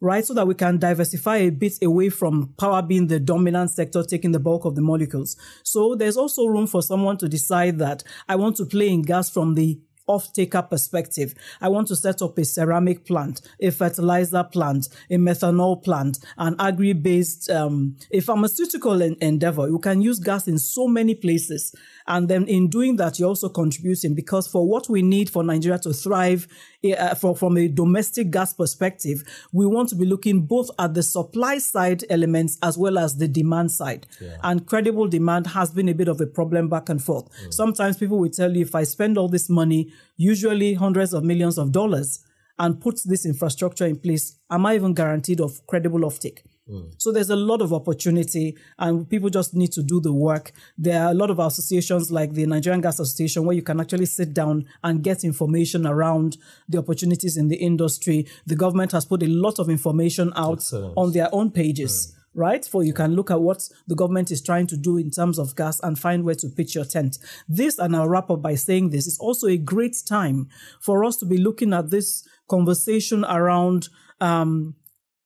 right? 0.02 0.26
So 0.26 0.34
that 0.34 0.48
we 0.48 0.56
can 0.56 0.78
diversify 0.78 1.38
a 1.38 1.50
bit 1.50 1.74
away 1.84 2.10
from 2.10 2.54
power 2.58 2.82
being 2.82 3.08
the 3.08 3.20
dominant 3.20 3.72
sector, 3.72 4.04
taking 4.04 4.32
the 4.32 4.40
bulk 4.40 4.66
of 4.66 4.76
the 4.76 4.82
molecules. 4.82 5.36
So 5.64 5.96
there's 5.96 6.18
also 6.18 6.46
room 6.46 6.68
for 6.68 6.82
someone 6.82 7.18
to 7.18 7.30
decide 7.30 7.80
that 7.80 8.04
I 8.28 8.36
want 8.36 8.58
to 8.58 8.66
play 8.66 8.90
in 8.90 9.02
gas 9.02 9.30
from 9.30 9.56
the 9.56 9.80
off-taker 10.10 10.64
perspective. 10.64 11.36
I 11.62 11.70
want 11.70 11.88
to 11.90 11.96
set 11.96 12.22
up 12.22 12.38
a 12.38 12.44
ceramic 12.44 13.06
plant, 13.06 13.42
a 13.62 13.70
fertilizer 13.70 14.44
plant, 14.44 14.90
a 15.10 15.16
methanol 15.16 15.84
plant, 15.84 16.18
an 16.38 16.56
agri-based, 16.60 17.50
um, 17.52 17.96
a 18.12 18.20
pharmaceutical 18.20 19.02
en- 19.04 19.18
endeavor. 19.22 19.68
You 19.70 19.78
can 19.78 20.02
use 20.02 20.20
gas 20.20 20.48
in 20.48 20.58
so 20.58 20.88
many 20.88 21.14
places. 21.14 21.76
And 22.08 22.28
then 22.28 22.48
in 22.48 22.70
doing 22.70 22.96
that, 22.96 23.20
you're 23.20 23.30
also 23.30 23.50
contributing 23.50 24.16
because 24.16 24.48
for 24.48 24.68
what 24.68 24.90
we 24.90 25.04
need 25.04 25.30
for 25.30 25.44
Nigeria 25.44 25.78
to 25.80 25.94
thrive 25.94 26.48
uh, 26.84 27.16
for, 27.16 27.36
from 27.36 27.58
a 27.58 27.68
domestic 27.68 28.32
gas 28.32 28.54
perspective, 28.54 29.24
we 29.52 29.66
want 29.66 29.90
to 29.90 29.96
be 29.96 30.06
looking 30.06 30.42
both 30.42 30.70
at 30.80 30.94
the 30.94 31.04
supply 31.04 31.58
side 31.58 32.04
elements 32.10 32.58
as 32.64 32.78
well 32.78 32.98
as 32.98 33.18
the 33.18 33.28
demand 33.28 33.72
side. 33.72 34.08
Yeah. 34.22 34.38
And 34.44 34.66
credible 34.66 35.08
demand 35.08 35.48
has 35.48 35.72
been 35.72 35.90
a 35.90 35.94
bit 35.94 36.08
of 36.08 36.22
a 36.22 36.26
problem 36.26 36.70
back 36.70 36.90
and 36.90 37.04
forth. 37.04 37.30
Mm. 37.46 37.54
Sometimes 37.54 37.98
people 37.98 38.20
will 38.20 38.30
tell 38.30 38.56
you 38.56 38.62
if 38.62 38.76
I 38.76 38.84
spend 38.84 39.18
all 39.18 39.28
this 39.28 39.50
money, 39.50 39.92
usually 40.18 40.74
hundreds 40.74 41.14
of 41.14 41.24
millions 41.24 41.58
of 41.58 41.72
dollars, 41.72 42.24
and 42.58 42.82
put 42.82 43.00
this 43.06 43.26
infrastructure 43.26 43.86
in 43.86 43.96
place, 43.96 44.38
am 44.52 44.66
I 44.66 44.76
even 44.76 44.94
guaranteed 44.94 45.40
of 45.40 45.66
credible 45.66 46.02
offtake? 46.02 46.40
Mm. 46.70 46.94
So 46.98 47.12
there's 47.12 47.30
a 47.30 47.36
lot 47.36 47.62
of 47.62 47.74
opportunity 47.74 48.56
and 48.78 49.10
people 49.10 49.30
just 49.30 49.54
need 49.56 49.72
to 49.74 49.84
do 49.84 50.00
the 50.00 50.14
work. 50.14 50.52
There 50.78 51.02
are 51.02 51.12
a 51.12 51.14
lot 51.14 51.30
of 51.30 51.40
associations 51.40 52.12
like 52.12 52.34
the 52.34 52.46
Nigerian 52.46 52.82
Gas 52.82 53.00
Association 53.00 53.46
where 53.46 53.56
you 53.56 53.64
can 53.64 53.80
actually 53.80 54.06
sit 54.06 54.34
down 54.34 54.66
and 54.84 55.04
get 55.04 55.24
information 55.24 55.88
around 55.88 56.38
the 56.68 56.78
opportunities 56.78 57.38
in 57.38 57.48
the 57.48 57.58
industry. 57.58 58.28
The 58.46 58.56
government 58.56 58.92
has 58.92 59.06
put 59.06 59.24
a 59.24 59.28
lot 59.28 59.60
of 59.60 59.70
information 59.70 60.32
out 60.36 60.72
on 60.74 61.14
their 61.14 61.34
own 61.34 61.52
pages. 61.52 62.12
Mm 62.12 62.16
right? 62.36 62.66
For 62.66 62.84
you 62.84 62.94
can 62.94 63.16
look 63.16 63.32
at 63.32 63.42
what 63.42 63.68
the 63.88 63.96
government 63.96 64.32
is 64.32 64.42
trying 64.42 64.68
to 64.68 64.78
do 64.78 64.98
in 64.98 65.12
terms 65.12 65.40
of 65.40 65.56
gas 65.56 65.80
and 65.82 65.98
find 65.98 66.24
where 66.24 66.36
to 66.36 66.48
pitch 66.48 66.76
your 66.76 66.86
tent. 66.86 67.18
This, 67.48 67.78
and 67.80 67.96
I'll 67.96 68.08
wrap 68.08 68.30
up 68.30 68.42
by 68.42 68.56
saying 68.56 68.90
this, 68.90 69.08
is 69.08 69.18
also 69.20 69.48
a 69.48 69.58
great 69.58 69.98
time 70.08 70.48
for 70.80 71.04
us 71.04 71.18
to 71.18 71.26
be 71.26 71.38
looking 71.38 71.74
at 71.74 71.90
this 71.90 72.28
conversation 72.48 73.26
around 73.26 73.90
um, 74.22 74.76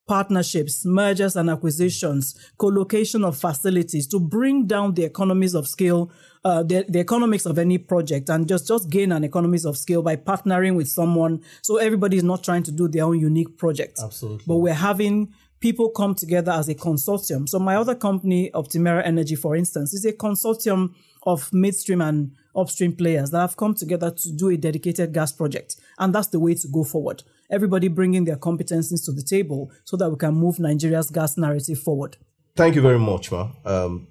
partnerships, 0.08 0.86
mergers 0.86 1.36
and 1.36 1.50
acquisitions, 1.50 2.36
co-location 2.58 3.24
of 3.24 3.38
facilities 3.38 4.08
to 4.08 4.20
bring 4.20 4.66
down 4.66 4.94
the 4.94 5.04
economies 5.04 5.54
of 5.54 5.68
scale, 5.68 6.12
uh, 6.44 6.62
the, 6.64 6.86
the 6.90 7.00
economics 7.00 7.46
of 7.46 7.58
any 7.58 7.78
project 7.78 8.30
and 8.30 8.48
just, 8.48 8.68
just 8.68 8.90
gain 8.90 9.12
an 9.12 9.24
economies 9.24 9.66
of 9.66 9.78
scale 9.78 10.02
by 10.02 10.16
partnering 10.16 10.76
with 10.76 10.90
someone. 10.90 11.42
So 11.62 11.78
everybody 11.78 12.18
is 12.18 12.24
not 12.24 12.44
trying 12.44 12.64
to 12.64 12.72
do 12.72 12.88
their 12.88 13.06
own 13.06 13.20
unique 13.20 13.58
project. 13.58 14.00
Absolutely. 14.04 14.44
But 14.46 14.58
we're 14.58 14.74
having 14.74 15.34
people 15.62 15.90
come 15.90 16.14
together 16.14 16.52
as 16.52 16.68
a 16.68 16.76
consortium. 16.76 17.48
So 17.48 17.58
my 17.58 17.78
other 17.78 17.96
company, 17.96 18.52
Optimera 18.54 19.06
Energy, 19.06 19.36
for 19.36 19.56
instance, 19.56 19.94
is 19.94 20.04
a 20.04 20.12
consortium 20.12 20.94
of 21.26 21.54
midstream 21.54 22.02
and 22.02 22.34
upstream 22.54 22.94
players 22.94 23.32
that 23.32 23.40
have 23.40 23.56
come 23.56 23.74
together 23.74 24.12
to 24.12 24.32
do 24.34 24.50
a 24.50 24.58
dedicated 24.58 25.14
gas 25.14 25.32
project. 25.32 25.78
And 25.98 26.14
that's 26.14 26.28
the 26.28 26.40
way 26.40 26.56
to 26.56 26.68
go 26.68 26.84
forward 26.84 27.24
everybody 27.54 27.88
bringing 27.88 28.26
their 28.26 28.36
competencies 28.36 29.06
to 29.06 29.12
the 29.12 29.22
table 29.22 29.72
so 29.84 29.96
that 29.96 30.10
we 30.10 30.18
can 30.18 30.34
move 30.34 30.60
Nigeria's 30.60 31.12
gas 31.12 31.38
narrative 31.38 31.80
forward. 31.80 32.18
Thank 32.56 32.76
you 32.76 32.82
very 32.82 32.98
much, 33.00 33.32
Ma. 33.32 33.52
Um, 33.64 34.08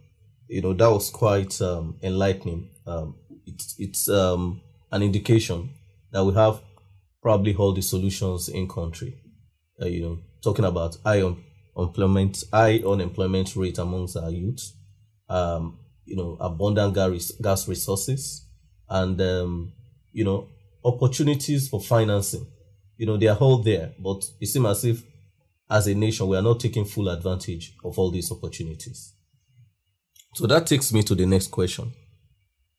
you 0.48 0.62
know, 0.62 0.72
that 0.74 0.90
was 0.90 1.11
quite 1.11 1.61
um, 1.61 1.96
enlightening. 2.02 2.70
Um, 2.87 3.16
it's 3.46 3.74
it's 3.78 4.09
um, 4.09 4.61
an 4.92 5.02
indication 5.02 5.70
that 6.12 6.24
we 6.24 6.35
have 6.35 6.61
probably 7.20 7.55
all 7.55 7.72
the 7.72 7.83
solutions 7.83 8.48
in 8.48 8.68
country. 8.68 9.20
Uh, 9.81 9.87
you 9.87 10.02
know, 10.02 10.18
talking 10.42 10.64
about 10.64 10.96
high 11.05 11.22
un- 11.22 11.42
employment, 11.76 12.44
high 12.52 12.78
unemployment 12.87 13.57
rate 13.57 13.78
amongst 13.78 14.16
our 14.16 14.31
youth, 14.31 14.72
um, 15.28 15.78
you 16.05 16.16
know, 16.16 16.37
abundant 16.40 16.94
gas, 16.94 17.33
gas 17.42 17.66
resources, 17.66 18.46
and 18.88 19.20
um, 19.20 19.72
you 20.12 20.24
know, 20.24 20.48
opportunities 20.85 21.68
for 21.68 21.81
financing 21.81 22.46
you 23.03 23.07
know, 23.07 23.17
they 23.17 23.27
are 23.27 23.37
all 23.37 23.59
there, 23.59 23.91
but 23.99 24.25
it 24.41 24.47
seems 24.47 24.65
as 24.67 24.85
if 24.85 25.03
as 25.69 25.88
a 25.88 25.95
nation 25.97 26.29
we 26.29 26.37
are 26.37 26.43
not 26.43 26.61
taking 26.61 26.85
full 26.85 27.09
advantage 27.09 27.75
of 27.83 27.99
all 27.99 28.12
these 28.12 28.31
opportunities. 28.31 29.12
So 30.37 30.47
that 30.47 30.69
takes 30.69 30.93
me 30.93 31.03
to 31.03 31.17
the 31.17 31.27
next 31.27 31.49
question, 31.49 31.93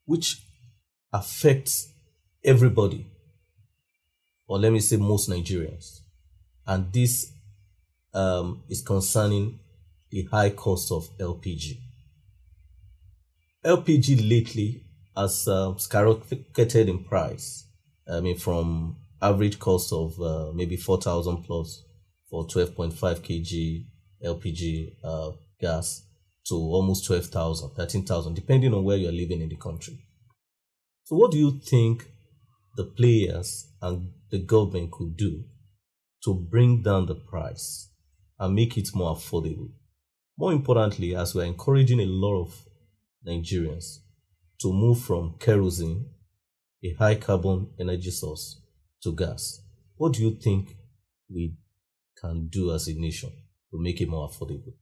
which 0.06 0.42
affects 1.12 1.92
everybody, 2.42 3.06
or 4.48 4.60
let 4.60 4.72
me 4.72 4.80
say 4.80 4.96
most 4.96 5.30
Nigerians. 5.30 6.00
And 6.66 6.94
this 6.94 7.30
um, 8.14 8.64
is 8.70 8.82
concerning 8.82 9.60
the 10.10 10.24
high 10.32 10.52
cost 10.52 10.90
of 10.94 11.10
LPG. 11.18 11.80
LPG 13.66 14.30
lately 14.30 14.86
has 15.18 15.50
uh, 15.50 15.74
skyrocketed 15.74 16.88
in 16.88 17.04
price. 17.04 17.66
I 18.10 18.22
mean, 18.22 18.38
from 18.38 19.03
average 19.24 19.58
cost 19.60 19.94
of 19.94 20.20
uh, 20.20 20.52
maybe 20.54 20.76
4,000 20.76 21.44
plus 21.44 21.84
for 22.30 22.46
12.5 22.46 22.94
kg 22.94 23.86
LPG 24.24 24.96
uh, 25.04 25.32
gas 25.60 26.04
to 26.48 26.56
almost 26.56 27.06
12,000, 27.06 27.72
13,000, 27.76 28.34
depending 28.34 28.74
on 28.74 28.84
where 28.84 28.98
you're 28.98 29.12
living 29.12 29.42
in 29.42 29.50
the 29.50 29.56
country. 29.56 29.98
So, 31.06 31.16
what 31.16 31.32
do 31.32 31.38
you 31.38 31.60
think 31.60 32.06
the 32.76 32.86
players 32.86 33.68
and 33.82 34.12
the 34.30 34.40
government 34.40 34.92
could 34.92 35.16
do 35.16 35.44
to 36.24 36.34
bring 36.50 36.82
down 36.82 37.06
the 37.06 37.16
price 37.16 37.90
and 38.40 38.56
make 38.56 38.78
it 38.78 38.90
more 38.94 39.16
affordable? 39.16 39.72
More 40.38 40.52
importantly, 40.52 41.16
as 41.16 41.36
we're 41.36 41.46
encouraging 41.46 42.00
a 42.00 42.06
lot 42.06 42.42
of 42.42 42.66
Nigerians 43.28 44.00
to 44.62 44.74
move 44.74 45.00
from 45.00 45.36
kerosene, 45.40 46.10
a 46.84 46.94
high 46.94 47.16
carbon 47.16 47.70
energy 47.80 48.12
source, 48.12 48.60
to 49.04 49.16
gas. 49.16 49.62
What 49.98 50.14
do 50.14 50.22
you 50.22 50.36
think 50.36 50.76
we 51.30 51.56
can 52.20 52.48
do 52.48 52.74
as 52.74 52.88
a 52.88 52.94
nation 52.94 53.32
to 53.72 53.82
make 53.82 54.02
it 54.02 54.10
more 54.10 54.30
affordable? 54.30 54.74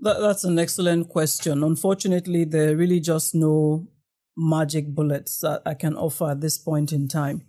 That, 0.00 0.20
that's 0.20 0.44
an 0.44 0.58
excellent 0.58 1.08
question. 1.08 1.64
Unfortunately, 1.64 2.44
there 2.44 2.72
are 2.72 2.76
really 2.76 3.00
just 3.00 3.34
no 3.34 3.88
magic 4.36 4.94
bullets 4.94 5.40
that 5.40 5.62
I 5.66 5.74
can 5.74 5.96
offer 5.96 6.30
at 6.30 6.40
this 6.40 6.58
point 6.58 6.92
in 6.92 7.08
time. 7.08 7.42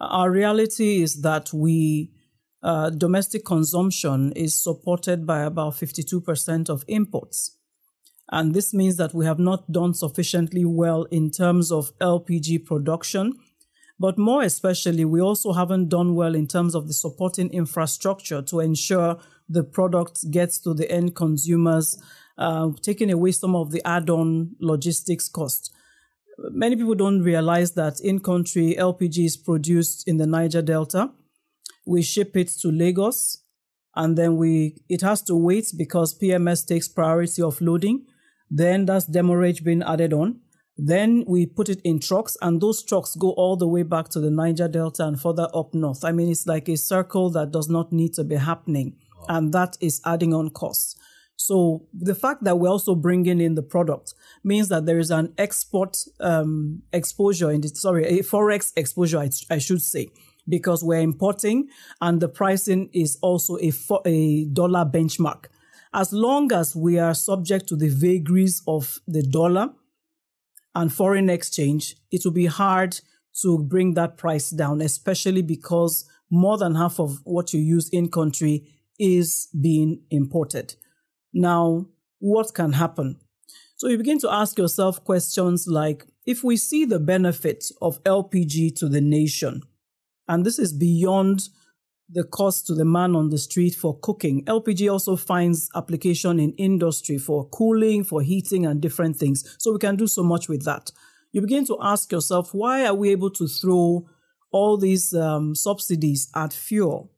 Our 0.00 0.30
reality 0.30 1.02
is 1.02 1.20
that 1.22 1.52
we 1.52 2.12
uh, 2.62 2.90
domestic 2.90 3.44
consumption 3.44 4.32
is 4.32 4.62
supported 4.62 5.26
by 5.26 5.40
about 5.42 5.74
52% 5.74 6.68
of 6.68 6.84
imports. 6.86 7.58
And 8.30 8.54
this 8.54 8.72
means 8.72 8.96
that 8.96 9.12
we 9.12 9.26
have 9.26 9.38
not 9.38 9.70
done 9.72 9.94
sufficiently 9.94 10.64
well 10.64 11.02
in 11.04 11.30
terms 11.30 11.72
of 11.72 11.92
LPG 11.98 12.64
production 12.64 13.34
but 13.98 14.18
more 14.18 14.42
especially, 14.42 15.04
we 15.04 15.20
also 15.20 15.52
haven't 15.52 15.88
done 15.88 16.14
well 16.14 16.34
in 16.34 16.46
terms 16.46 16.74
of 16.74 16.86
the 16.88 16.92
supporting 16.94 17.50
infrastructure 17.50 18.42
to 18.42 18.60
ensure 18.60 19.18
the 19.48 19.62
product 19.62 20.30
gets 20.30 20.58
to 20.60 20.74
the 20.74 20.90
end 20.90 21.14
consumers, 21.14 22.02
uh, 22.38 22.70
taking 22.80 23.10
away 23.10 23.32
some 23.32 23.54
of 23.54 23.70
the 23.70 23.82
add 23.86 24.10
on 24.10 24.56
logistics 24.60 25.28
cost. 25.28 25.72
Many 26.38 26.76
people 26.76 26.94
don't 26.94 27.22
realize 27.22 27.72
that 27.72 28.00
in 28.00 28.18
country, 28.20 28.74
LPG 28.78 29.24
is 29.26 29.36
produced 29.36 30.08
in 30.08 30.16
the 30.16 30.26
Niger 30.26 30.62
Delta. 30.62 31.10
We 31.86 32.02
ship 32.02 32.36
it 32.36 32.48
to 32.60 32.68
Lagos. 32.68 33.42
and 33.94 34.16
then 34.16 34.36
we 34.36 34.76
it 34.88 35.02
has 35.02 35.22
to 35.22 35.34
wait 35.34 35.72
because 35.76 36.18
PMS 36.18 36.66
takes 36.66 36.88
priority 36.88 37.42
of 37.42 37.60
loading. 37.60 38.06
Then 38.50 38.86
that's 38.86 39.06
demurrage 39.06 39.64
being 39.64 39.82
added 39.82 40.12
on. 40.12 40.40
Then 40.76 41.24
we 41.26 41.46
put 41.46 41.68
it 41.68 41.80
in 41.84 42.00
trucks, 42.00 42.36
and 42.40 42.60
those 42.60 42.82
trucks 42.82 43.14
go 43.14 43.30
all 43.32 43.56
the 43.56 43.68
way 43.68 43.82
back 43.82 44.08
to 44.10 44.20
the 44.20 44.30
Niger 44.30 44.68
Delta 44.68 45.06
and 45.06 45.20
further 45.20 45.48
up 45.54 45.74
north. 45.74 46.04
I 46.04 46.12
mean, 46.12 46.30
it's 46.30 46.46
like 46.46 46.68
a 46.68 46.76
circle 46.76 47.30
that 47.30 47.50
does 47.50 47.68
not 47.68 47.92
need 47.92 48.14
to 48.14 48.24
be 48.24 48.36
happening, 48.36 48.96
and 49.28 49.52
that 49.52 49.76
is 49.80 50.00
adding 50.04 50.32
on 50.32 50.50
costs. 50.50 50.96
So 51.36 51.88
the 51.92 52.14
fact 52.14 52.44
that 52.44 52.58
we're 52.58 52.70
also 52.70 52.94
bringing 52.94 53.40
in 53.40 53.56
the 53.56 53.62
product 53.62 54.14
means 54.44 54.68
that 54.68 54.86
there 54.86 54.98
is 54.98 55.10
an 55.10 55.34
export 55.38 55.98
um, 56.20 56.82
exposure 56.92 57.50
in 57.50 57.62
the, 57.62 57.68
sorry, 57.68 58.04
a 58.06 58.22
forex 58.22 58.72
exposure, 58.76 59.18
I, 59.18 59.30
I, 59.50 59.58
should 59.58 59.82
say, 59.82 60.10
because 60.48 60.84
we're 60.84 61.00
importing 61.00 61.68
and 62.00 62.20
the 62.20 62.28
pricing 62.28 62.90
is 62.92 63.18
also 63.22 63.56
a, 63.58 63.72
a 64.06 64.44
dollar 64.44 64.84
benchmark. 64.84 65.46
As 65.92 66.12
long 66.12 66.52
as 66.52 66.76
we 66.76 66.98
are 67.00 67.12
subject 67.14 67.68
to 67.68 67.76
the 67.76 67.88
vagaries 67.88 68.62
of 68.68 69.00
the 69.08 69.22
dollar 69.22 69.70
and 70.74 70.92
foreign 70.92 71.28
exchange, 71.28 71.96
it 72.10 72.22
will 72.24 72.32
be 72.32 72.46
hard 72.46 73.00
to 73.42 73.58
bring 73.58 73.94
that 73.94 74.16
price 74.16 74.50
down, 74.50 74.80
especially 74.80 75.42
because 75.42 76.04
more 76.30 76.58
than 76.58 76.74
half 76.74 76.98
of 76.98 77.20
what 77.24 77.52
you 77.52 77.60
use 77.60 77.88
in 77.90 78.10
country 78.10 78.66
is 78.98 79.48
being 79.60 80.02
imported. 80.10 80.74
Now, 81.32 81.86
what 82.18 82.54
can 82.54 82.72
happen? 82.72 83.18
So 83.76 83.88
you 83.88 83.98
begin 83.98 84.20
to 84.20 84.32
ask 84.32 84.58
yourself 84.58 85.02
questions 85.04 85.66
like 85.66 86.06
if 86.24 86.44
we 86.44 86.56
see 86.56 86.84
the 86.84 87.00
benefit 87.00 87.64
of 87.80 88.02
LPG 88.04 88.76
to 88.76 88.88
the 88.88 89.00
nation, 89.00 89.62
and 90.28 90.46
this 90.46 90.58
is 90.58 90.72
beyond 90.72 91.48
the 92.12 92.24
cost 92.24 92.66
to 92.66 92.74
the 92.74 92.84
man 92.84 93.16
on 93.16 93.30
the 93.30 93.38
street 93.38 93.74
for 93.74 93.98
cooking. 94.00 94.44
LPG 94.44 94.90
also 94.90 95.16
finds 95.16 95.70
application 95.74 96.38
in 96.38 96.52
industry 96.52 97.18
for 97.18 97.48
cooling, 97.48 98.04
for 98.04 98.22
heating, 98.22 98.66
and 98.66 98.80
different 98.80 99.16
things. 99.16 99.56
So 99.58 99.72
we 99.72 99.78
can 99.78 99.96
do 99.96 100.06
so 100.06 100.22
much 100.22 100.48
with 100.48 100.64
that. 100.64 100.90
You 101.32 101.40
begin 101.40 101.64
to 101.66 101.78
ask 101.80 102.12
yourself, 102.12 102.52
why 102.52 102.84
are 102.84 102.94
we 102.94 103.10
able 103.10 103.30
to 103.30 103.48
throw 103.48 104.06
all 104.50 104.76
these 104.76 105.14
um, 105.14 105.54
subsidies 105.54 106.30
at 106.34 106.52
fuel? 106.52 107.10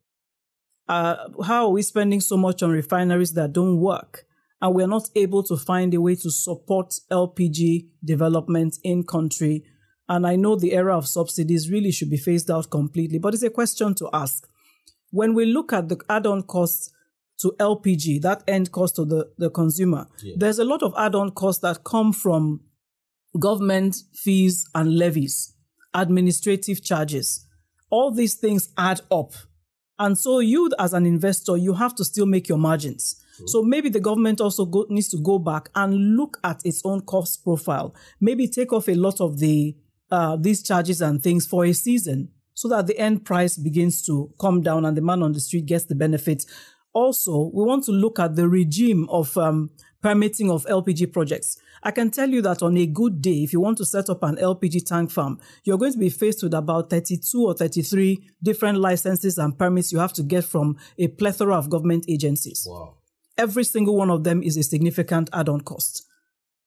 Uh, 0.87 1.15
how 1.43 1.65
are 1.65 1.71
we 1.71 1.81
spending 1.81 2.21
so 2.21 2.37
much 2.37 2.63
on 2.63 2.69
refineries 2.69 3.33
that 3.33 3.51
don't 3.51 3.79
work? 3.79 4.25
And 4.61 4.73
we're 4.73 4.87
not 4.87 5.09
able 5.15 5.43
to 5.43 5.57
find 5.57 5.93
a 5.93 5.99
way 5.99 6.15
to 6.15 6.31
support 6.31 6.93
LPG 7.11 7.87
development 8.03 8.77
in 8.83 9.03
country. 9.03 9.65
And 10.07 10.25
I 10.25 10.37
know 10.37 10.55
the 10.55 10.73
era 10.73 10.97
of 10.97 11.07
subsidies 11.07 11.69
really 11.69 11.91
should 11.91 12.09
be 12.09 12.17
phased 12.17 12.49
out 12.49 12.69
completely, 12.69 13.19
but 13.19 13.33
it's 13.33 13.43
a 13.43 13.49
question 13.49 13.93
to 13.95 14.09
ask. 14.13 14.47
When 15.15 15.33
we 15.33 15.45
look 15.45 15.71
at 15.73 15.87
the 15.87 15.97
add-on 16.09 16.43
costs 16.43 16.91
to 17.39 17.55
LPG, 17.59 18.21
that 18.21 18.43
end 18.47 18.71
cost 18.71 18.95
to 18.97 19.05
the, 19.05 19.29
the 19.37 19.49
consumer, 19.49 20.07
yeah. 20.21 20.35
there's 20.37 20.59
a 20.59 20.65
lot 20.65 20.83
of 20.83 20.93
add-on 20.97 21.31
costs 21.31 21.61
that 21.61 21.83
come 21.83 22.11
from 22.11 22.61
government 23.39 23.95
fees 24.13 24.67
and 24.75 24.97
levies, 24.97 25.53
administrative 25.93 26.83
charges. 26.83 27.45
All 27.89 28.11
these 28.11 28.35
things 28.35 28.69
add 28.77 29.01
up 29.09 29.31
and 29.97 30.17
so 30.17 30.39
you 30.39 30.69
as 30.77 30.93
an 30.93 31.05
investor, 31.05 31.55
you 31.57 31.73
have 31.73 31.95
to 31.95 32.05
still 32.05 32.25
make 32.25 32.49
your 32.49 32.57
margins. 32.57 33.21
So 33.47 33.61
maybe 33.61 33.89
the 33.89 33.99
government 33.99 34.39
also 34.39 34.65
go, 34.65 34.85
needs 34.89 35.09
to 35.09 35.17
go 35.17 35.39
back 35.39 35.69
and 35.75 36.15
look 36.15 36.37
at 36.43 36.65
its 36.65 36.81
own 36.85 37.01
cost 37.01 37.43
profile. 37.43 37.93
Maybe 38.21 38.47
take 38.47 38.71
off 38.71 38.87
a 38.87 38.95
lot 38.95 39.19
of 39.19 39.39
the 39.39 39.75
uh, 40.11 40.37
these 40.39 40.63
charges 40.63 41.01
and 41.01 41.21
things 41.21 41.47
for 41.47 41.65
a 41.65 41.73
season, 41.73 42.29
so 42.55 42.67
that 42.69 42.87
the 42.87 42.97
end 42.97 43.23
price 43.25 43.57
begins 43.57 44.03
to 44.07 44.33
come 44.39 44.61
down 44.61 44.85
and 44.85 44.97
the 44.97 45.01
man 45.01 45.21
on 45.21 45.33
the 45.33 45.39
street 45.39 45.67
gets 45.67 45.85
the 45.85 45.95
benefit. 45.95 46.45
Also, 46.93 47.51
we 47.53 47.63
want 47.63 47.83
to 47.83 47.91
look 47.91 48.17
at 48.19 48.35
the 48.35 48.47
regime 48.47 49.07
of 49.09 49.37
um, 49.37 49.69
permitting 50.01 50.49
of 50.49 50.65
LPG 50.65 51.11
projects. 51.11 51.57
I 51.83 51.91
can 51.91 52.09
tell 52.09 52.29
you 52.29 52.41
that 52.43 52.63
on 52.63 52.77
a 52.77 52.85
good 52.85 53.21
day, 53.21 53.43
if 53.43 53.53
you 53.53 53.59
want 53.59 53.77
to 53.79 53.85
set 53.85 54.09
up 54.09 54.23
an 54.23 54.37
LPG 54.37 54.85
tank 54.85 55.11
farm, 55.11 55.39
you're 55.63 55.77
going 55.77 55.91
to 55.91 55.99
be 55.99 56.09
faced 56.09 56.41
with 56.41 56.53
about 56.53 56.89
32 56.89 57.43
or 57.45 57.53
33 57.53 58.27
different 58.41 58.79
licenses 58.79 59.37
and 59.37 59.57
permits 59.57 59.91
you 59.91 59.99
have 59.99 60.13
to 60.13 60.23
get 60.23 60.45
from 60.45 60.77
a 60.97 61.07
plethora 61.09 61.55
of 61.55 61.69
government 61.69 62.05
agencies. 62.07 62.65
Wow. 62.67 62.95
Every 63.37 63.65
single 63.65 63.97
one 63.97 64.09
of 64.09 64.23
them 64.23 64.41
is 64.41 64.55
a 64.57 64.63
significant 64.63 65.29
add 65.33 65.49
on 65.49 65.61
cost. 65.61 66.07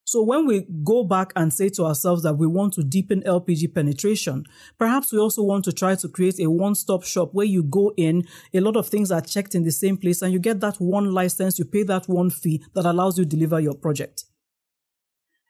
So 0.08 0.22
when 0.22 0.46
we 0.46 0.64
go 0.82 1.04
back 1.04 1.34
and 1.36 1.52
say 1.52 1.68
to 1.68 1.84
ourselves 1.84 2.22
that 2.22 2.38
we 2.38 2.46
want 2.46 2.72
to 2.72 2.82
deepen 2.82 3.20
LPG 3.24 3.74
penetration, 3.74 4.46
perhaps 4.78 5.12
we 5.12 5.18
also 5.18 5.42
want 5.42 5.66
to 5.66 5.72
try 5.72 5.96
to 5.96 6.08
create 6.08 6.40
a 6.40 6.48
one-stop 6.48 7.04
shop 7.04 7.34
where 7.34 7.44
you 7.44 7.62
go 7.62 7.92
in, 7.98 8.26
a 8.54 8.60
lot 8.60 8.76
of 8.76 8.88
things 8.88 9.12
are 9.12 9.20
checked 9.20 9.54
in 9.54 9.64
the 9.64 9.70
same 9.70 9.98
place 9.98 10.22
and 10.22 10.32
you 10.32 10.38
get 10.38 10.60
that 10.60 10.76
one 10.76 11.12
license, 11.12 11.58
you 11.58 11.66
pay 11.66 11.82
that 11.82 12.08
one 12.08 12.30
fee 12.30 12.64
that 12.72 12.86
allows 12.86 13.18
you 13.18 13.24
to 13.24 13.28
deliver 13.28 13.60
your 13.60 13.74
project. 13.74 14.24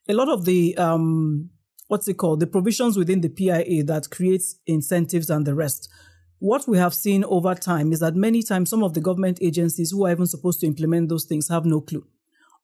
A 0.09 0.13
lot 0.13 0.29
of 0.29 0.45
the, 0.45 0.77
um, 0.77 1.51
what's 1.87 2.09
it 2.09 2.15
called? 2.15 2.41
The 2.41 2.49
provisions 2.49 2.97
within 2.97 3.21
the 3.21 3.29
PIA 3.29 3.85
that 3.85 4.11
creates 4.11 4.57
incentives 4.67 5.31
and 5.31 5.47
the 5.47 5.55
rest. 5.55 5.89
What 6.41 6.67
we 6.67 6.79
have 6.79 6.95
seen 6.95 7.23
over 7.23 7.55
time 7.55 7.93
is 7.93 8.01
that 8.01 8.17
many 8.17 8.43
times 8.43 8.71
some 8.71 8.83
of 8.83 8.95
the 8.95 9.01
government 9.01 9.39
agencies 9.41 9.93
who 9.93 10.05
are 10.05 10.11
even 10.11 10.27
supposed 10.27 10.59
to 10.63 10.67
implement 10.67 11.11
those 11.11 11.27
things 11.27 11.49
have 11.49 11.65
no 11.65 11.81
clue 11.81 12.05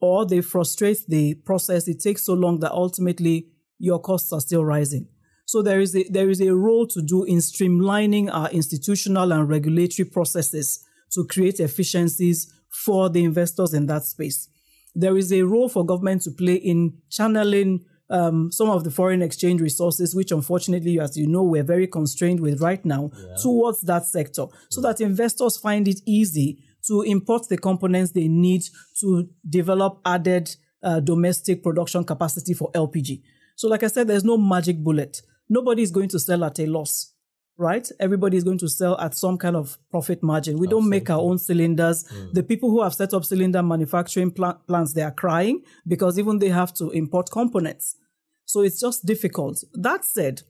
or 0.01 0.27
they 0.27 0.41
frustrate 0.41 0.99
the 1.09 1.35
process. 1.35 1.89
It 1.89 2.01
takes 2.01 2.27
so 2.27 2.35
long 2.35 2.61
that 2.61 2.73
ultimately 2.73 3.49
your 3.79 3.99
costs 3.99 4.33
are 4.33 4.41
still 4.41 4.65
rising. 4.65 5.09
So 5.47 5.63
there 5.63 5.81
is 5.81 5.95
a, 5.95 6.05
there 6.09 6.31
is 6.31 6.41
a 6.41 6.55
role 6.55 6.87
to 6.89 7.03
do 7.03 7.25
in 7.25 7.39
streamlining 7.39 8.31
our 8.33 8.51
institutional 8.51 9.33
and 9.33 9.49
regulatory 9.49 10.09
processes 10.09 10.85
to 11.13 11.25
create 11.25 11.61
efficiencies 11.61 12.53
for 12.71 13.09
the 13.09 13.25
investors 13.25 13.75
in 13.75 13.87
that 13.87 14.05
space. 14.05 14.49
There 14.95 15.17
is 15.17 15.33
a 15.33 15.43
role 15.43 15.69
for 15.69 15.85
government 15.85 16.23
to 16.23 16.31
play 16.31 16.55
in 16.55 16.99
channeling 17.11 17.85
um, 18.11 18.53
some 18.53 18.71
of 18.71 18.85
the 18.85 18.91
foreign 18.91 19.23
exchange 19.23 19.61
resources, 19.61 20.15
which 20.15 20.31
unfortunately, 20.31 21.01
as 21.01 21.17
you 21.17 21.27
know, 21.27 21.43
we're 21.43 21.63
very 21.63 21.87
constrained 21.87 22.41
with 22.41 22.61
right 22.61 22.85
now, 22.85 23.11
yeah. 23.17 23.37
towards 23.43 23.81
that 23.83 24.05
sector, 24.07 24.47
so 24.71 24.81
that 24.83 25.01
investors 25.01 25.57
find 25.57 25.89
it 25.89 26.01
easy 26.07 26.63
to 26.87 27.03
import 27.03 27.49
the 27.49 27.57
components 27.57 28.13
they 28.13 28.29
need 28.29 28.65
to 29.01 29.29
develop 29.49 30.01
added 30.05 30.55
uh, 30.83 31.01
domestic 31.01 31.63
production 31.63 32.05
capacity 32.05 32.55
for 32.55 32.71
LPG. 32.73 33.23
So, 33.57 33.69
like 33.69 33.83
I 33.83 33.89
said, 33.89 34.09
there's 34.09 34.25
no 34.25 34.37
magic 34.37 34.79
bullet. 34.79 35.23
Nobody 35.49 35.83
is 35.83 35.91
going 35.91 36.09
to 36.11 36.19
sell 36.19 36.45
at 36.45 36.59
a 36.59 36.67
loss, 36.67 37.13
right? 37.57 37.89
Everybody 38.01 38.37
is 38.37 38.45
going 38.45 38.59
to 38.59 38.69
sell 38.69 38.99
at 39.01 39.15
some 39.15 39.39
kind 39.39 39.57
of 39.57 39.79
profit 39.91 40.23
margin. 40.23 40.59
We 40.59 40.67
don't 40.67 40.89
make 40.89 41.09
our 41.11 41.21
own 41.21 41.39
cylinders. 41.39 42.05
Mm. 42.05 42.33
The 42.33 42.43
people 42.43 42.71
who 42.71 42.83
have 42.83 42.95
set 42.95 43.15
up 43.15 43.25
cylinder 43.25 43.63
manufacturing 43.63 44.31
plants, 44.31 44.93
they 44.93 45.03
are 45.03 45.13
crying 45.13 45.63
because 45.87 46.19
even 46.19 46.39
they 46.39 46.49
have 46.49 46.75
to 46.75 46.91
import 46.91 47.31
components. 47.31 47.97
So 48.47 48.63
it's 48.63 48.81
just 48.81 49.07
difficult. 49.07 49.63
That 49.75 50.05
said, 50.05 50.43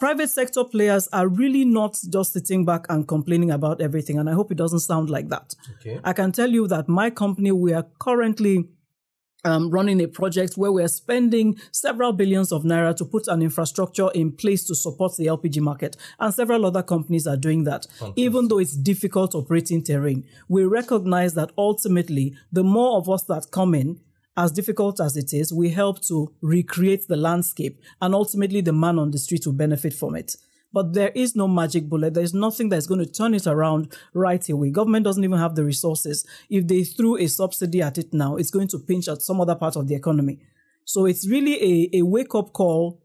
private 0.00 0.30
sector 0.30 0.64
players 0.64 1.08
are 1.12 1.28
really 1.28 1.64
not 1.64 1.96
just 2.08 2.32
sitting 2.32 2.64
back 2.64 2.86
and 2.88 3.06
complaining 3.06 3.50
about 3.50 3.80
everything. 3.80 4.18
And 4.18 4.28
I 4.28 4.32
hope 4.32 4.50
it 4.50 4.56
doesn't 4.56 4.80
sound 4.80 5.10
like 5.10 5.28
that. 5.28 5.54
Okay. 5.76 6.00
I 6.02 6.14
can 6.14 6.32
tell 6.32 6.50
you 6.50 6.66
that 6.68 6.88
my 6.88 7.10
company, 7.10 7.52
we 7.52 7.74
are 7.74 7.86
currently 8.00 8.68
um, 9.44 9.70
running 9.70 10.02
a 10.02 10.08
project 10.08 10.56
where 10.56 10.72
we're 10.72 10.88
spending 10.88 11.58
several 11.70 12.12
billions 12.12 12.50
of 12.50 12.62
naira 12.62 12.96
to 12.96 13.04
put 13.04 13.28
an 13.28 13.42
infrastructure 13.42 14.10
in 14.14 14.32
place 14.32 14.64
to 14.64 14.74
support 14.74 15.16
the 15.16 15.26
LPG 15.26 15.60
market. 15.60 15.96
And 16.18 16.34
several 16.34 16.66
other 16.66 16.82
companies 16.82 17.26
are 17.26 17.36
doing 17.36 17.64
that. 17.64 17.86
Fantastic. 17.98 18.14
Even 18.16 18.48
though 18.48 18.58
it's 18.58 18.76
difficult 18.76 19.34
operating 19.34 19.82
terrain, 19.82 20.26
we 20.48 20.64
recognize 20.64 21.34
that 21.34 21.52
ultimately, 21.56 22.34
the 22.50 22.64
more 22.64 22.96
of 22.96 23.08
us 23.08 23.24
that 23.24 23.50
come 23.50 23.74
in, 23.74 24.00
as 24.36 24.52
difficult 24.52 25.00
as 25.00 25.16
it 25.16 25.32
is, 25.32 25.52
we 25.52 25.70
help 25.70 26.00
to 26.02 26.32
recreate 26.40 27.08
the 27.08 27.16
landscape 27.16 27.80
and 28.00 28.14
ultimately 28.14 28.60
the 28.60 28.72
man 28.72 28.98
on 28.98 29.10
the 29.10 29.18
street 29.18 29.46
will 29.46 29.52
benefit 29.52 29.92
from 29.92 30.14
it. 30.14 30.36
But 30.72 30.92
there 30.92 31.10
is 31.16 31.34
no 31.34 31.48
magic 31.48 31.88
bullet. 31.88 32.14
There's 32.14 32.32
nothing 32.32 32.68
that's 32.68 32.86
going 32.86 33.04
to 33.04 33.10
turn 33.10 33.34
it 33.34 33.46
around 33.46 33.96
right 34.14 34.48
away. 34.48 34.70
Government 34.70 35.04
doesn't 35.04 35.24
even 35.24 35.38
have 35.38 35.56
the 35.56 35.64
resources. 35.64 36.24
If 36.48 36.68
they 36.68 36.84
threw 36.84 37.16
a 37.18 37.26
subsidy 37.26 37.82
at 37.82 37.98
it 37.98 38.14
now, 38.14 38.36
it's 38.36 38.52
going 38.52 38.68
to 38.68 38.78
pinch 38.78 39.08
at 39.08 39.20
some 39.20 39.40
other 39.40 39.56
part 39.56 39.74
of 39.74 39.88
the 39.88 39.96
economy. 39.96 40.38
So 40.84 41.06
it's 41.06 41.28
really 41.28 41.90
a, 41.92 41.98
a 41.98 42.02
wake 42.02 42.34
up 42.36 42.52
call 42.52 43.02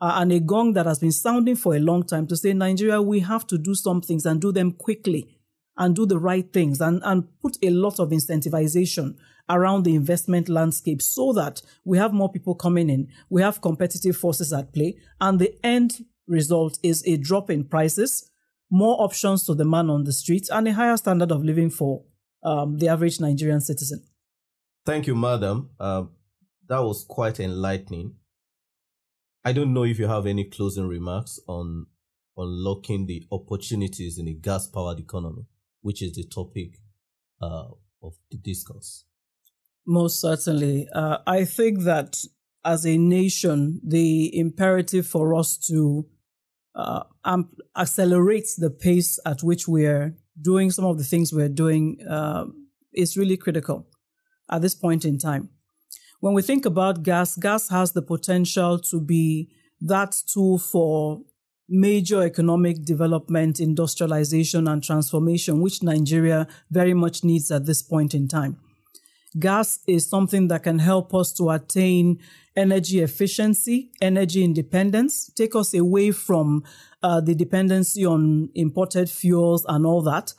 uh, 0.00 0.12
and 0.16 0.30
a 0.32 0.38
gong 0.38 0.74
that 0.74 0.86
has 0.86 1.00
been 1.00 1.10
sounding 1.10 1.56
for 1.56 1.74
a 1.74 1.80
long 1.80 2.04
time 2.04 2.28
to 2.28 2.36
say, 2.36 2.52
Nigeria, 2.52 3.02
we 3.02 3.18
have 3.20 3.48
to 3.48 3.58
do 3.58 3.74
some 3.74 4.00
things 4.00 4.24
and 4.24 4.40
do 4.40 4.52
them 4.52 4.70
quickly 4.70 5.37
and 5.78 5.94
do 5.94 6.04
the 6.04 6.18
right 6.18 6.52
things 6.52 6.80
and, 6.80 7.00
and 7.04 7.24
put 7.40 7.56
a 7.62 7.70
lot 7.70 7.98
of 8.00 8.10
incentivization 8.10 9.16
around 9.48 9.84
the 9.84 9.94
investment 9.94 10.48
landscape 10.48 11.00
so 11.00 11.32
that 11.32 11.62
we 11.84 11.96
have 11.96 12.12
more 12.12 12.30
people 12.30 12.54
coming 12.54 12.90
in, 12.90 13.08
we 13.30 13.40
have 13.40 13.62
competitive 13.62 14.16
forces 14.16 14.52
at 14.52 14.74
play, 14.74 14.96
and 15.20 15.38
the 15.38 15.54
end 15.64 16.04
result 16.26 16.78
is 16.82 17.02
a 17.06 17.16
drop 17.16 17.48
in 17.48 17.64
prices, 17.64 18.30
more 18.70 19.00
options 19.00 19.44
to 19.44 19.54
the 19.54 19.64
man 19.64 19.88
on 19.88 20.04
the 20.04 20.12
street, 20.12 20.48
and 20.52 20.68
a 20.68 20.72
higher 20.72 20.96
standard 20.96 21.32
of 21.32 21.42
living 21.42 21.70
for 21.70 22.04
um, 22.42 22.76
the 22.78 22.88
average 22.88 23.20
Nigerian 23.20 23.60
citizen. 23.60 24.02
Thank 24.84 25.06
you, 25.06 25.14
madam. 25.14 25.70
Uh, 25.80 26.04
that 26.68 26.80
was 26.80 27.04
quite 27.08 27.40
enlightening. 27.40 28.16
I 29.44 29.52
don't 29.52 29.72
know 29.72 29.84
if 29.84 29.98
you 29.98 30.08
have 30.08 30.26
any 30.26 30.44
closing 30.44 30.86
remarks 30.86 31.40
on 31.46 31.86
unlocking 32.36 33.06
the 33.06 33.26
opportunities 33.32 34.18
in 34.18 34.28
a 34.28 34.34
gas 34.34 34.66
powered 34.66 35.00
economy 35.00 35.46
which 35.80 36.02
is 36.02 36.14
the 36.14 36.24
topic 36.24 36.78
uh, 37.40 37.68
of 38.02 38.14
the 38.30 38.38
discourse? 38.38 39.04
Most 39.86 40.20
certainly. 40.20 40.88
Uh, 40.94 41.18
I 41.26 41.44
think 41.44 41.84
that 41.84 42.22
as 42.64 42.84
a 42.84 42.98
nation, 42.98 43.80
the 43.86 44.36
imperative 44.38 45.06
for 45.06 45.34
us 45.34 45.56
to 45.68 46.06
uh, 46.74 47.04
amp- 47.24 47.58
accelerate 47.76 48.48
the 48.58 48.70
pace 48.70 49.18
at 49.24 49.42
which 49.42 49.66
we're 49.66 50.14
doing 50.40 50.70
some 50.70 50.84
of 50.84 50.98
the 50.98 51.04
things 51.04 51.32
we're 51.32 51.48
doing 51.48 51.98
uh, 52.08 52.44
is 52.92 53.16
really 53.16 53.36
critical 53.36 53.86
at 54.50 54.62
this 54.62 54.74
point 54.74 55.04
in 55.04 55.18
time. 55.18 55.48
When 56.20 56.34
we 56.34 56.42
think 56.42 56.66
about 56.66 57.02
gas, 57.02 57.36
gas 57.36 57.68
has 57.68 57.92
the 57.92 58.02
potential 58.02 58.78
to 58.90 59.00
be 59.00 59.50
that 59.80 60.16
tool 60.32 60.58
for 60.58 61.22
major 61.68 62.22
economic 62.22 62.84
development, 62.84 63.60
industrialization, 63.60 64.66
and 64.68 64.82
transformation, 64.82 65.60
which 65.60 65.82
Nigeria 65.82 66.46
very 66.70 66.94
much 66.94 67.24
needs 67.24 67.50
at 67.50 67.66
this 67.66 67.82
point 67.82 68.14
in 68.14 68.26
time. 68.28 68.58
Gas 69.38 69.80
is 69.86 70.08
something 70.08 70.48
that 70.48 70.62
can 70.62 70.78
help 70.78 71.14
us 71.14 71.32
to 71.34 71.50
attain 71.50 72.18
energy 72.56 73.00
efficiency, 73.00 73.90
energy 74.00 74.42
independence, 74.42 75.30
take 75.36 75.54
us 75.54 75.74
away 75.74 76.10
from 76.10 76.64
uh, 77.02 77.20
the 77.20 77.34
dependency 77.34 78.06
on 78.06 78.48
imported 78.54 79.10
fuels 79.10 79.66
and 79.68 79.84
all 79.84 80.02
that. 80.02 80.32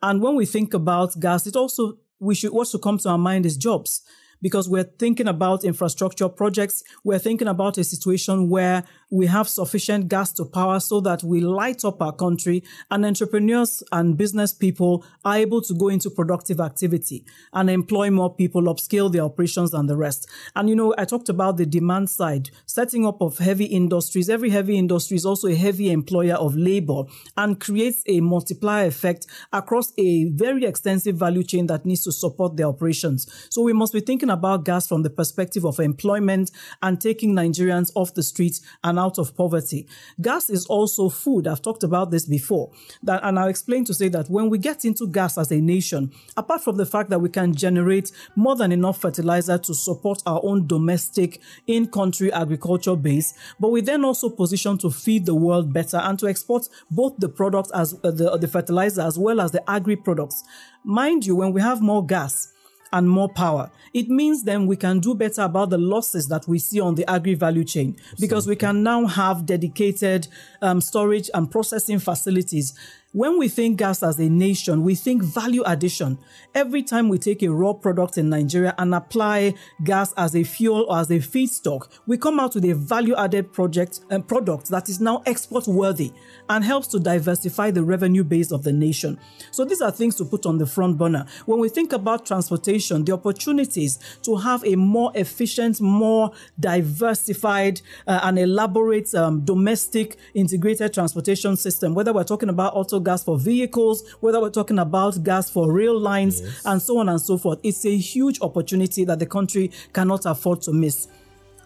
And 0.00 0.22
when 0.22 0.36
we 0.36 0.46
think 0.46 0.72
about 0.74 1.18
gas, 1.18 1.46
it 1.46 1.56
also 1.56 1.98
we 2.20 2.34
should 2.34 2.52
should 2.66 2.82
come 2.82 2.98
to 2.98 3.10
our 3.10 3.18
mind 3.18 3.44
is 3.44 3.56
jobs 3.56 4.02
because 4.42 4.68
we're 4.68 4.84
thinking 4.84 5.28
about 5.28 5.64
infrastructure 5.64 6.28
projects. 6.28 6.82
We're 7.04 7.18
thinking 7.18 7.48
about 7.48 7.78
a 7.78 7.84
situation 7.84 8.48
where 8.48 8.84
we 9.10 9.26
have 9.26 9.48
sufficient 9.48 10.08
gas 10.08 10.32
to 10.32 10.44
power 10.44 10.80
so 10.80 11.00
that 11.00 11.22
we 11.22 11.40
light 11.40 11.84
up 11.84 12.02
our 12.02 12.12
country 12.12 12.64
and 12.90 13.04
entrepreneurs 13.04 13.82
and 13.92 14.16
business 14.16 14.52
people 14.52 15.04
are 15.24 15.36
able 15.36 15.62
to 15.62 15.74
go 15.74 15.88
into 15.88 16.10
productive 16.10 16.60
activity 16.60 17.24
and 17.52 17.70
employ 17.70 18.10
more 18.10 18.34
people, 18.34 18.62
upscale 18.62 19.12
their 19.12 19.22
operations 19.22 19.72
and 19.72 19.88
the 19.88 19.96
rest. 19.96 20.28
And 20.56 20.68
you 20.68 20.74
know, 20.74 20.94
I 20.98 21.04
talked 21.04 21.28
about 21.28 21.56
the 21.56 21.66
demand 21.66 22.10
side, 22.10 22.50
setting 22.66 23.06
up 23.06 23.20
of 23.20 23.38
heavy 23.38 23.66
industries. 23.66 24.28
Every 24.28 24.50
heavy 24.50 24.76
industry 24.76 25.16
is 25.16 25.26
also 25.26 25.48
a 25.48 25.54
heavy 25.54 25.90
employer 25.90 26.34
of 26.34 26.56
labor 26.56 27.04
and 27.36 27.60
creates 27.60 28.02
a 28.06 28.20
multiplier 28.20 28.86
effect 28.86 29.26
across 29.52 29.92
a 29.98 30.24
very 30.30 30.64
extensive 30.64 31.16
value 31.16 31.44
chain 31.44 31.66
that 31.68 31.86
needs 31.86 32.02
to 32.04 32.12
support 32.12 32.56
their 32.56 32.66
operations. 32.66 33.26
So 33.50 33.62
we 33.62 33.72
must 33.72 33.92
be 33.92 34.00
thinking 34.00 34.25
about 34.30 34.64
gas 34.64 34.86
from 34.86 35.02
the 35.02 35.10
perspective 35.10 35.64
of 35.64 35.80
employment 35.80 36.50
and 36.82 37.00
taking 37.00 37.34
Nigerians 37.34 37.90
off 37.94 38.14
the 38.14 38.22
streets 38.22 38.60
and 38.84 38.98
out 38.98 39.18
of 39.18 39.36
poverty. 39.36 39.86
Gas 40.20 40.50
is 40.50 40.66
also 40.66 41.08
food. 41.08 41.46
I've 41.46 41.62
talked 41.62 41.82
about 41.82 42.10
this 42.10 42.26
before. 42.26 42.70
That, 43.02 43.20
and 43.24 43.38
I'll 43.38 43.48
explain 43.48 43.84
to 43.86 43.94
say 43.94 44.08
that 44.08 44.28
when 44.28 44.50
we 44.50 44.58
get 44.58 44.84
into 44.84 45.06
gas 45.06 45.38
as 45.38 45.50
a 45.50 45.60
nation, 45.60 46.12
apart 46.36 46.62
from 46.62 46.76
the 46.76 46.86
fact 46.86 47.10
that 47.10 47.20
we 47.20 47.28
can 47.28 47.54
generate 47.54 48.12
more 48.34 48.56
than 48.56 48.72
enough 48.72 49.00
fertilizer 49.00 49.58
to 49.58 49.74
support 49.74 50.22
our 50.26 50.40
own 50.42 50.66
domestic 50.66 51.40
in-country 51.66 52.32
agriculture 52.32 52.96
base, 52.96 53.34
but 53.60 53.70
we 53.70 53.80
then 53.80 54.04
also 54.04 54.28
position 54.28 54.78
to 54.78 54.90
feed 54.90 55.26
the 55.26 55.34
world 55.34 55.72
better 55.72 55.98
and 55.98 56.18
to 56.18 56.26
export 56.26 56.68
both 56.90 57.14
the 57.18 57.28
products 57.28 57.70
as 57.72 57.94
uh, 58.04 58.10
the, 58.10 58.36
the 58.38 58.48
fertilizer 58.48 59.02
as 59.02 59.18
well 59.18 59.40
as 59.40 59.52
the 59.52 59.70
agri 59.70 59.96
products. 59.96 60.44
Mind 60.84 61.26
you, 61.26 61.34
when 61.36 61.52
we 61.52 61.60
have 61.60 61.80
more 61.80 62.04
gas, 62.04 62.52
and 62.96 63.10
more 63.10 63.28
power. 63.28 63.70
It 63.92 64.08
means 64.08 64.44
then 64.44 64.66
we 64.66 64.76
can 64.76 65.00
do 65.00 65.14
better 65.14 65.42
about 65.42 65.68
the 65.68 65.76
losses 65.76 66.28
that 66.28 66.48
we 66.48 66.58
see 66.58 66.80
on 66.80 66.94
the 66.94 67.08
agri 67.10 67.34
value 67.34 67.62
chain 67.64 67.96
because 68.18 68.46
we 68.46 68.56
can 68.56 68.82
now 68.82 69.04
have 69.06 69.44
dedicated 69.44 70.28
um, 70.62 70.80
storage 70.80 71.28
and 71.34 71.50
processing 71.50 71.98
facilities 71.98 72.72
when 73.16 73.38
we 73.38 73.48
think 73.48 73.78
gas 73.78 74.02
as 74.02 74.18
a 74.18 74.28
nation, 74.28 74.82
we 74.82 74.94
think 74.94 75.22
value 75.22 75.62
addition. 75.64 76.18
Every 76.54 76.82
time 76.82 77.08
we 77.08 77.16
take 77.16 77.42
a 77.42 77.50
raw 77.50 77.72
product 77.72 78.18
in 78.18 78.28
Nigeria 78.28 78.74
and 78.76 78.94
apply 78.94 79.54
gas 79.84 80.12
as 80.18 80.36
a 80.36 80.44
fuel 80.44 80.84
or 80.90 80.98
as 80.98 81.10
a 81.10 81.14
feedstock, 81.14 81.88
we 82.06 82.18
come 82.18 82.38
out 82.38 82.54
with 82.54 82.66
a 82.66 82.74
value 82.74 83.16
added 83.16 83.54
project 83.54 84.00
and 84.10 84.20
um, 84.20 84.22
product 84.22 84.68
that 84.68 84.90
is 84.90 85.00
now 85.00 85.22
export 85.24 85.66
worthy 85.66 86.12
and 86.50 86.62
helps 86.62 86.88
to 86.88 87.00
diversify 87.00 87.70
the 87.70 87.82
revenue 87.82 88.22
base 88.22 88.52
of 88.52 88.64
the 88.64 88.72
nation. 88.72 89.18
So 89.50 89.64
these 89.64 89.80
are 89.80 89.90
things 89.90 90.14
to 90.16 90.26
put 90.26 90.44
on 90.44 90.58
the 90.58 90.66
front 90.66 90.98
burner. 90.98 91.24
When 91.46 91.58
we 91.58 91.70
think 91.70 91.94
about 91.94 92.26
transportation, 92.26 93.02
the 93.02 93.12
opportunities 93.12 93.98
to 94.24 94.36
have 94.36 94.62
a 94.66 94.76
more 94.76 95.10
efficient, 95.14 95.80
more 95.80 96.32
diversified 96.60 97.80
uh, 98.06 98.20
and 98.24 98.38
elaborate 98.38 99.14
um, 99.14 99.42
domestic 99.42 100.18
integrated 100.34 100.92
transportation 100.92 101.56
system, 101.56 101.94
whether 101.94 102.12
we're 102.12 102.22
talking 102.22 102.50
about 102.50 102.74
auto 102.74 103.05
gas 103.06 103.22
for 103.22 103.38
vehicles, 103.38 104.04
whether 104.20 104.40
we're 104.40 104.50
talking 104.50 104.78
about 104.80 105.22
gas 105.22 105.48
for 105.48 105.72
rail 105.72 105.98
lines, 105.98 106.40
yes. 106.42 106.62
and 106.66 106.82
so 106.82 106.98
on 106.98 107.08
and 107.08 107.20
so 107.20 107.38
forth. 107.38 107.60
It's 107.62 107.86
a 107.86 107.96
huge 107.96 108.40
opportunity 108.42 109.04
that 109.04 109.20
the 109.20 109.26
country 109.26 109.70
cannot 109.92 110.26
afford 110.26 110.60
to 110.62 110.72
miss. 110.72 111.06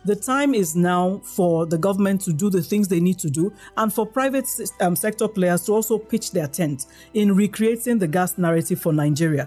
The 0.05 0.17
time 0.17 0.55
is 0.55 0.77
now 0.77 1.21
for 1.25 1.67
the 1.67 1.77
government 1.77 2.21
to 2.23 2.33
do 2.33 2.49
the 2.49 2.63
things 2.63 2.89
they 2.89 3.01
need 3.01 3.19
to 3.19 3.29
do 3.29 3.53
and 3.77 3.93
for 3.93 4.07
private 4.07 4.47
um, 4.81 4.97
sector 4.97 5.29
players 5.29 5.65
to 5.67 5.73
also 5.73 5.99
pitch 5.99 6.31
their 6.31 6.47
tent 6.47 6.87
in 7.13 7.35
recreating 7.35 7.99
the 7.99 8.09
gas 8.09 8.39
narrative 8.39 8.81
for 8.81 8.93
Nigeria. 8.93 9.47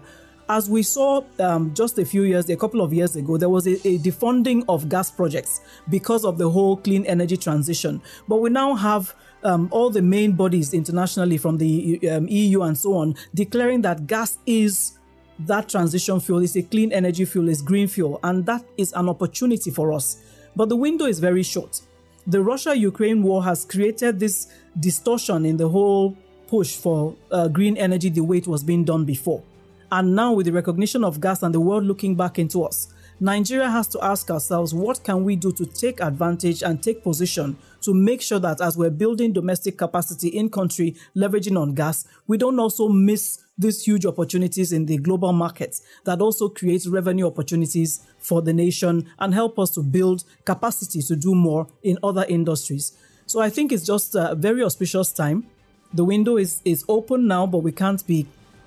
As 0.50 0.70
we 0.70 0.84
saw 0.84 1.24
um, 1.40 1.74
just 1.74 1.98
a 1.98 2.06
few 2.06 2.24
years, 2.24 2.50
a 2.50 2.56
couple 2.56 2.82
of 2.82 2.94
years 2.94 3.16
ago, 3.16 3.38
there 3.38 3.50
was 3.50 3.66
a, 3.66 3.76
a, 3.88 3.98
defunding 3.98 4.64
of 4.68 4.90
gas 4.90 5.10
projects 5.10 5.62
because 5.90 6.26
of 6.26 6.38
the 6.38 6.50
whole 6.50 6.78
clean 6.78 7.06
energy 7.06 7.38
transition. 7.38 8.02
But 8.28 8.38
we 8.42 8.50
now 8.50 8.76
have 8.76 9.16
um, 9.44 9.68
all 9.72 9.90
the 9.90 10.02
main 10.02 10.34
bodies 10.34 10.74
internationally 10.74 11.38
from 11.38 11.58
the 11.58 12.10
um, 12.10 12.28
EU 12.28 12.62
and 12.62 12.78
so 12.78 12.96
on 12.96 13.16
declaring 13.34 13.82
that 13.82 14.08
gas 14.08 14.38
is 14.46 14.98
that 15.40 15.70
transition 15.70 16.20
fuel, 16.20 16.40
is 16.44 16.56
a 16.56 16.62
clean 16.62 16.92
energy 16.92 17.26
fuel, 17.26 17.50
is 17.50 17.62
green 17.62 17.88
fuel, 17.88 18.20
and 18.24 18.46
that 18.46 18.64
is 18.78 18.94
an 18.94 19.10
opportunity 19.10 19.72
for 19.72 19.92
us. 19.92 20.18
But 20.56 20.70
the 20.70 20.76
window 20.76 21.06
is 21.06 21.20
very 21.20 21.44
short. 21.44 21.82
The 22.28 22.42
Russia 22.42 22.76
Ukraine 22.78 23.24
war 23.24 23.44
has 23.44 23.66
created 23.66 24.20
this 24.20 24.48
distortion 24.80 25.46
in 25.46 25.58
the 25.58 25.68
whole 25.68 26.16
push 26.48 26.76
for 26.76 27.16
uh, 27.32 27.48
green 27.48 27.76
energy 27.78 28.10
the 28.10 28.22
way 28.22 28.38
it 28.38 28.48
was 28.48 28.64
being 28.64 28.84
done 28.86 29.06
before. 29.06 29.44
And 29.92 30.16
now, 30.16 30.34
with 30.34 30.46
the 30.46 30.52
recognition 30.52 31.04
of 31.04 31.20
gas 31.20 31.44
and 31.44 31.54
the 31.54 31.60
world 31.60 31.84
looking 31.84 32.16
back 32.16 32.40
into 32.40 32.64
us, 32.64 32.93
Nigeria 33.20 33.70
has 33.70 33.88
to 33.90 34.04
ask 34.04 34.30
ourselves 34.32 34.74
what 34.74 35.04
can 35.04 35.24
we 35.24 35.36
do 35.36 35.52
to 35.54 35.66
take 35.66 36.02
advantage 36.02 36.62
and 36.64 36.82
take 36.82 37.04
position 37.04 37.56
to 37.82 37.94
make 37.94 38.22
sure 38.22 38.40
that 38.40 38.62
as 38.62 38.78
we're 38.78 38.90
building 38.90 39.34
domestic 39.34 39.78
capacity 39.78 40.30
in 40.30 40.50
country, 40.50 40.96
leveraging 41.16 41.60
on 41.60 41.74
gas, 41.74 42.06
we 42.28 42.38
don't 42.38 42.60
also 42.60 42.88
miss 42.90 43.44
these 43.58 43.84
huge 43.84 44.06
opportunities 44.06 44.72
in 44.72 44.86
the 44.86 44.98
global 44.98 45.32
markets 45.32 45.82
that 46.06 46.22
also 46.22 46.50
creates 46.50 46.88
revenue 46.88 47.28
opportunities 47.28 48.02
for 48.18 48.42
the 48.42 48.54
nation 48.54 49.10
and 49.20 49.34
help 49.34 49.60
us 49.60 49.70
to 49.72 49.82
build 49.84 50.24
capacity 50.46 51.02
to 51.02 51.16
do 51.16 51.36
more 51.36 51.68
in 51.84 51.98
other 52.04 52.26
industries. 52.28 52.94
So 53.26 53.40
I 53.42 53.50
think 53.50 53.72
it's 53.72 53.86
just 53.86 54.16
a 54.16 54.36
very 54.36 54.64
auspicious 54.64 55.12
time. 55.12 55.46
The 55.94 56.04
window 56.04 56.38
is, 56.38 56.62
is 56.66 56.84
open 56.88 57.28
now, 57.28 57.46
but 57.46 57.60
we 57.60 57.72
can't 57.72 58.06
be 58.08 58.26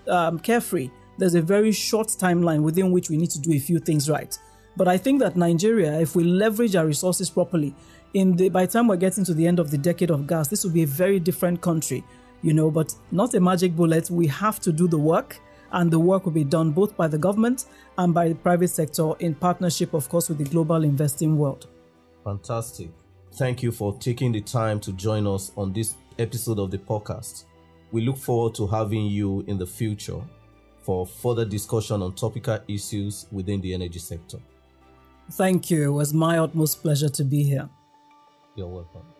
um, 0.09 0.38
carefree. 0.38 0.90
There's 1.18 1.35
a 1.35 1.42
very 1.42 1.72
short 1.72 2.09
timeline 2.09 2.62
within 2.62 2.92
which 2.92 3.09
we 3.11 3.16
need 3.16 3.31
to 3.31 3.40
do 3.40 3.52
a 3.52 3.59
few 3.59 3.79
things 3.79 4.11
right. 4.11 4.38
But 4.76 4.88
I 4.88 4.98
think 4.98 5.20
that 5.20 5.37
Nigeria, 5.37 5.98
if 6.00 6.14
we 6.14 6.24
leverage 6.24 6.76
our 6.76 6.87
resources 6.87 7.31
properly, 7.31 7.74
in 8.14 8.37
the 8.37 8.48
by 8.48 8.66
the 8.66 8.72
time 8.72 8.88
we're 8.88 8.96
getting 8.96 9.24
to 9.24 9.35
the 9.35 9.46
end 9.46 9.59
of 9.59 9.70
the 9.70 9.79
decade 9.79 10.11
of 10.11 10.26
gas, 10.26 10.48
this 10.48 10.64
will 10.64 10.70
be 10.70 10.83
a 10.83 10.87
very 10.87 11.18
different 11.18 11.61
country, 11.61 12.05
you 12.42 12.52
know, 12.52 12.70
but 12.70 12.94
not 13.11 13.35
a 13.35 13.40
magic 13.40 13.74
bullet. 13.74 14.11
We 14.11 14.26
have 14.26 14.61
to 14.61 14.72
do 14.72 14.87
the 14.87 14.98
work, 14.98 15.40
and 15.72 15.90
the 15.90 15.98
work 15.98 16.24
will 16.24 16.33
be 16.33 16.44
done 16.44 16.70
both 16.72 16.96
by 16.96 17.09
the 17.09 17.18
government 17.18 17.66
and 17.96 18.12
by 18.12 18.29
the 18.29 18.35
private 18.35 18.68
sector 18.68 19.12
in 19.20 19.35
partnership, 19.35 19.94
of 19.94 20.09
course, 20.09 20.29
with 20.29 20.38
the 20.38 20.44
global 20.44 20.85
investing 20.85 21.38
world. 21.38 21.66
Fantastic. 22.24 22.90
Thank 23.35 23.62
you 23.62 23.72
for 23.72 23.96
taking 23.98 24.33
the 24.33 24.40
time 24.40 24.81
to 24.81 24.92
join 24.92 25.26
us 25.26 25.52
on 25.57 25.72
this 25.72 25.94
episode 26.18 26.59
of 26.59 26.70
the 26.70 26.79
podcast. 26.79 27.44
We 27.92 28.02
look 28.02 28.16
forward 28.16 28.55
to 28.57 28.66
having 28.66 29.07
you 29.07 29.44
in 29.46 29.59
the 29.59 29.66
future 29.66 30.20
for 30.87 31.05
further 31.05 31.44
discussion 31.44 32.01
on 32.01 32.14
topical 32.14 32.61
issues 32.68 33.27
within 33.33 33.61
the 33.61 33.75
energy 33.75 33.99
sector. 33.99 34.38
Thank 35.33 35.68
you. 35.68 35.83
It 35.83 35.92
was 35.92 36.14
my 36.14 36.38
utmost 36.38 36.81
pleasure 36.81 37.09
to 37.09 37.25
be 37.25 37.42
here. 37.42 37.68
You're 38.55 38.68
welcome. 38.68 39.15